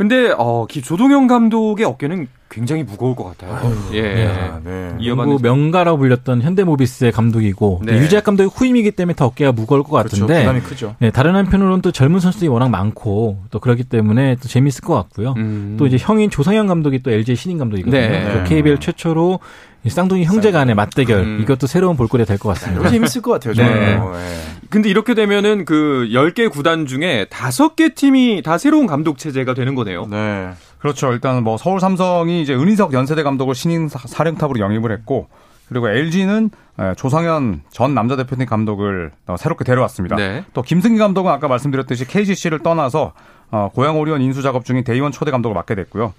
근데 0.00 0.32
어, 0.38 0.64
기- 0.66 0.80
조동현 0.80 1.26
감독의 1.26 1.84
어깨는 1.84 2.26
굉장히 2.48 2.82
무거울 2.84 3.14
것 3.14 3.24
같아요. 3.24 3.70
예. 3.92 4.26
아, 4.28 4.58
네. 4.64 4.94
이어받는 4.98 5.40
명가라고 5.42 5.98
불렸던 5.98 6.40
현대모비스의 6.40 7.12
감독이고 7.12 7.82
네. 7.84 7.98
유재학 7.98 8.24
감독이 8.24 8.48
후임이기 8.50 8.92
때문에 8.92 9.14
더 9.14 9.26
어깨가 9.26 9.52
무거울 9.52 9.82
것 9.82 9.90
그렇죠. 9.90 10.26
같은데 10.26 10.40
부담이 10.40 10.60
크죠. 10.62 10.96
네, 11.00 11.10
다른 11.10 11.36
한편으로는 11.36 11.82
또 11.82 11.92
젊은 11.92 12.18
선수들이 12.18 12.48
워낙 12.48 12.70
많고 12.70 13.42
또 13.50 13.60
그렇기 13.60 13.84
때문에 13.84 14.36
또 14.42 14.48
재밌을 14.48 14.80
것 14.82 14.94
같고요. 14.94 15.34
음. 15.36 15.76
또 15.78 15.86
이제 15.86 15.98
형인 16.00 16.30
조성현 16.30 16.66
감독이 16.66 17.02
또 17.02 17.10
LG 17.10 17.36
신인 17.36 17.58
감독이거든요. 17.58 18.00
네. 18.00 18.22
그래서 18.24 18.44
KBL 18.44 18.78
최초로 18.80 19.38
이 19.38 19.69
쌍둥이 19.88 20.24
형제 20.24 20.50
간의 20.52 20.74
맞대결 20.74 21.18
음. 21.20 21.40
이것도 21.42 21.66
새로운 21.66 21.96
볼거리가 21.96 22.26
될것 22.26 22.54
같습니다. 22.54 22.90
재밌을 22.90 23.22
것 23.22 23.32
같아요. 23.32 23.54
네. 23.54 23.64
저는. 23.96 24.12
네. 24.12 24.40
근데 24.68 24.88
이렇게 24.90 25.14
되면은 25.14 25.64
그 25.64 26.08
10개 26.12 26.50
구단 26.50 26.86
중에 26.86 27.26
5개 27.30 27.94
팀이 27.94 28.42
다 28.44 28.58
새로운 28.58 28.86
감독 28.86 29.16
체제가 29.18 29.54
되는 29.54 29.74
거네요. 29.74 30.06
네. 30.06 30.50
그렇죠. 30.78 31.12
일단 31.12 31.42
뭐 31.42 31.56
서울 31.56 31.80
삼성이 31.80 32.42
이제 32.42 32.54
은희석 32.54 32.92
연세대 32.92 33.22
감독을 33.22 33.54
신인 33.54 33.88
사- 33.88 33.98
사령탑으로 34.06 34.60
영입을 34.60 34.92
했고 34.92 35.28
그리고 35.68 35.88
LG는 35.88 36.50
조상현 36.96 37.62
전 37.70 37.94
남자 37.94 38.16
대표팀 38.16 38.46
감독을 38.46 39.12
어, 39.26 39.36
새롭게 39.38 39.64
데려왔습니다. 39.64 40.16
네. 40.16 40.44
또 40.52 40.62
김승기 40.62 40.98
감독은 40.98 41.30
아까 41.30 41.48
말씀드렸듯이 41.48 42.06
KGC를 42.06 42.60
떠나서 42.60 43.12
어, 43.50 43.70
고양 43.74 43.98
오리온 43.98 44.20
인수 44.20 44.42
작업 44.42 44.64
중인 44.64 44.84
대의원 44.84 45.12
초대 45.12 45.30
감독을 45.30 45.54
맡게 45.54 45.74
됐고요. 45.74 46.12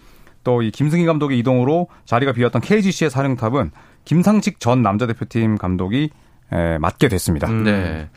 또 0.43 0.61
이 0.61 0.71
김승기 0.71 1.05
감독의 1.05 1.37
이동으로 1.39 1.87
자리가 2.05 2.33
비었던 2.33 2.61
KGC의 2.61 3.09
사령탑은 3.09 3.71
김상식 4.05 4.59
전 4.59 4.81
남자 4.81 5.07
대표팀 5.07 5.57
감독이 5.57 6.09
에, 6.51 6.77
맡게 6.79 7.07
됐습니다. 7.07 7.47
음. 7.47 7.63
네. 7.63 8.09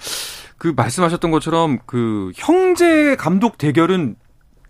그 0.58 0.72
말씀하셨던 0.74 1.30
것처럼 1.30 1.78
그 1.86 2.32
형제 2.36 3.16
감독 3.16 3.58
대결은 3.58 4.16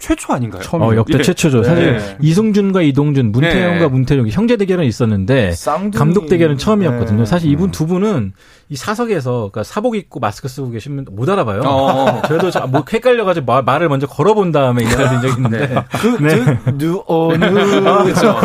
최초 0.04 0.34
아닌가요? 0.34 0.60
어, 0.72 0.94
역대 0.96 1.18
예. 1.18 1.22
최초죠. 1.22 1.62
사실 1.62 1.96
네. 1.96 2.16
이승준과 2.20 2.82
이동준, 2.82 3.32
문태영과 3.32 3.78
네. 3.78 3.86
문태룡 3.88 4.28
형제 4.28 4.58
대결은 4.58 4.84
있었는데 4.84 5.52
쌍둥이. 5.52 5.92
감독 5.92 6.28
대결은 6.28 6.58
처음이었거든요. 6.58 7.20
네. 7.20 7.24
사실 7.24 7.50
이분 7.50 7.70
두 7.70 7.86
분은 7.86 8.34
이 8.68 8.76
사석에서 8.76 9.32
그러니까 9.50 9.62
사복 9.62 9.96
입고 9.96 10.20
마스크 10.20 10.46
쓰고 10.48 10.68
계시면 10.72 11.06
못 11.12 11.26
알아봐요. 11.30 11.62
어. 11.64 12.20
저도 12.28 12.50
저- 12.50 12.66
뭐 12.66 12.84
헷갈려가지고 12.92 13.46
말- 13.46 13.62
말을 13.62 13.88
먼저 13.88 14.06
걸어본 14.06 14.52
다음에 14.52 14.82
인사를 14.82 15.06
드린 15.08 15.20
적이 15.22 15.32
있는데 15.36 15.74
그, 15.98 16.06
네. 16.22 16.58
그, 16.64 16.76
누, 16.76 17.02
어느, 17.06 17.38
그렇죠. 17.42 18.38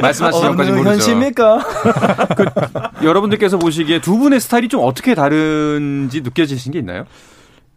말씀하신 0.00 0.40
것까지 0.50 0.70
모르죠. 0.70 0.90
현실입니까? 0.90 1.64
여러분들께서 3.02 3.58
보시기에 3.58 4.00
두 4.00 4.18
분의 4.18 4.38
스타일이 4.40 4.68
좀 4.68 4.82
어떻게 4.84 5.16
다른지 5.16 6.20
느껴지신 6.20 6.72
게 6.72 6.78
있나요? 6.78 7.06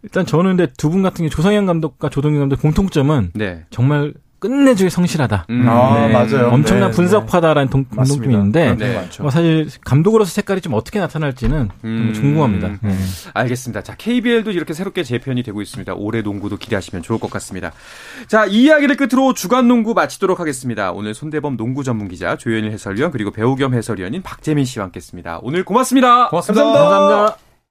일단 0.05 0.25
저는 0.25 0.55
근데 0.57 0.71
두 0.77 0.89
분 0.89 1.01
같은 1.03 1.25
게 1.25 1.29
조성현 1.29 1.65
감독과 1.65 2.09
조동현 2.09 2.39
감독 2.39 2.61
공통점은 2.61 3.31
네. 3.33 3.65
정말 3.71 4.13
끝내주기 4.37 4.91
성실하다. 4.91 5.47
음. 5.49 5.65
아, 5.67 6.07
맞아요. 6.07 6.49
엄청난 6.51 6.91
네, 6.91 6.95
분석파다라는 6.95 7.69
동- 7.71 7.85
공통점이 7.85 8.31
있는데 8.35 8.75
네. 8.75 8.93
많죠. 8.95 9.23
뭐 9.23 9.31
사실 9.31 9.67
감독으로서 9.83 10.29
색깔이 10.31 10.61
좀 10.61 10.73
어떻게 10.75 10.99
나타날지는 10.99 11.69
음. 11.83 12.11
좀 12.13 12.21
궁금합니다. 12.21 12.67
네. 12.83 12.95
알겠습니다. 13.33 13.81
자, 13.81 13.95
KBL도 13.97 14.51
이렇게 14.51 14.73
새롭게 14.75 15.01
재편이 15.03 15.41
되고 15.41 15.61
있습니다. 15.63 15.95
올해 15.95 16.21
농구도 16.21 16.57
기대하시면 16.57 17.01
좋을 17.01 17.19
것 17.19 17.31
같습니다. 17.31 17.71
자, 18.27 18.45
이 18.45 18.65
이야기를 18.65 18.97
끝으로 18.97 19.33
주간 19.33 19.67
농구 19.67 19.95
마치도록 19.95 20.39
하겠습니다. 20.39 20.91
오늘 20.91 21.15
손대범 21.15 21.57
농구 21.57 21.83
전문 21.83 22.07
기자 22.07 22.35
조현일 22.37 22.71
해설위원 22.71 23.09
그리고 23.11 23.31
배우 23.31 23.55
겸 23.55 23.73
해설위원인 23.73 24.21
박재민 24.21 24.65
씨와 24.65 24.85
함께했습니다. 24.85 25.39
오늘 25.41 25.63
고맙습니다. 25.65 26.27
고맙습니다. 26.29 26.63
감사합니다. 26.63 27.37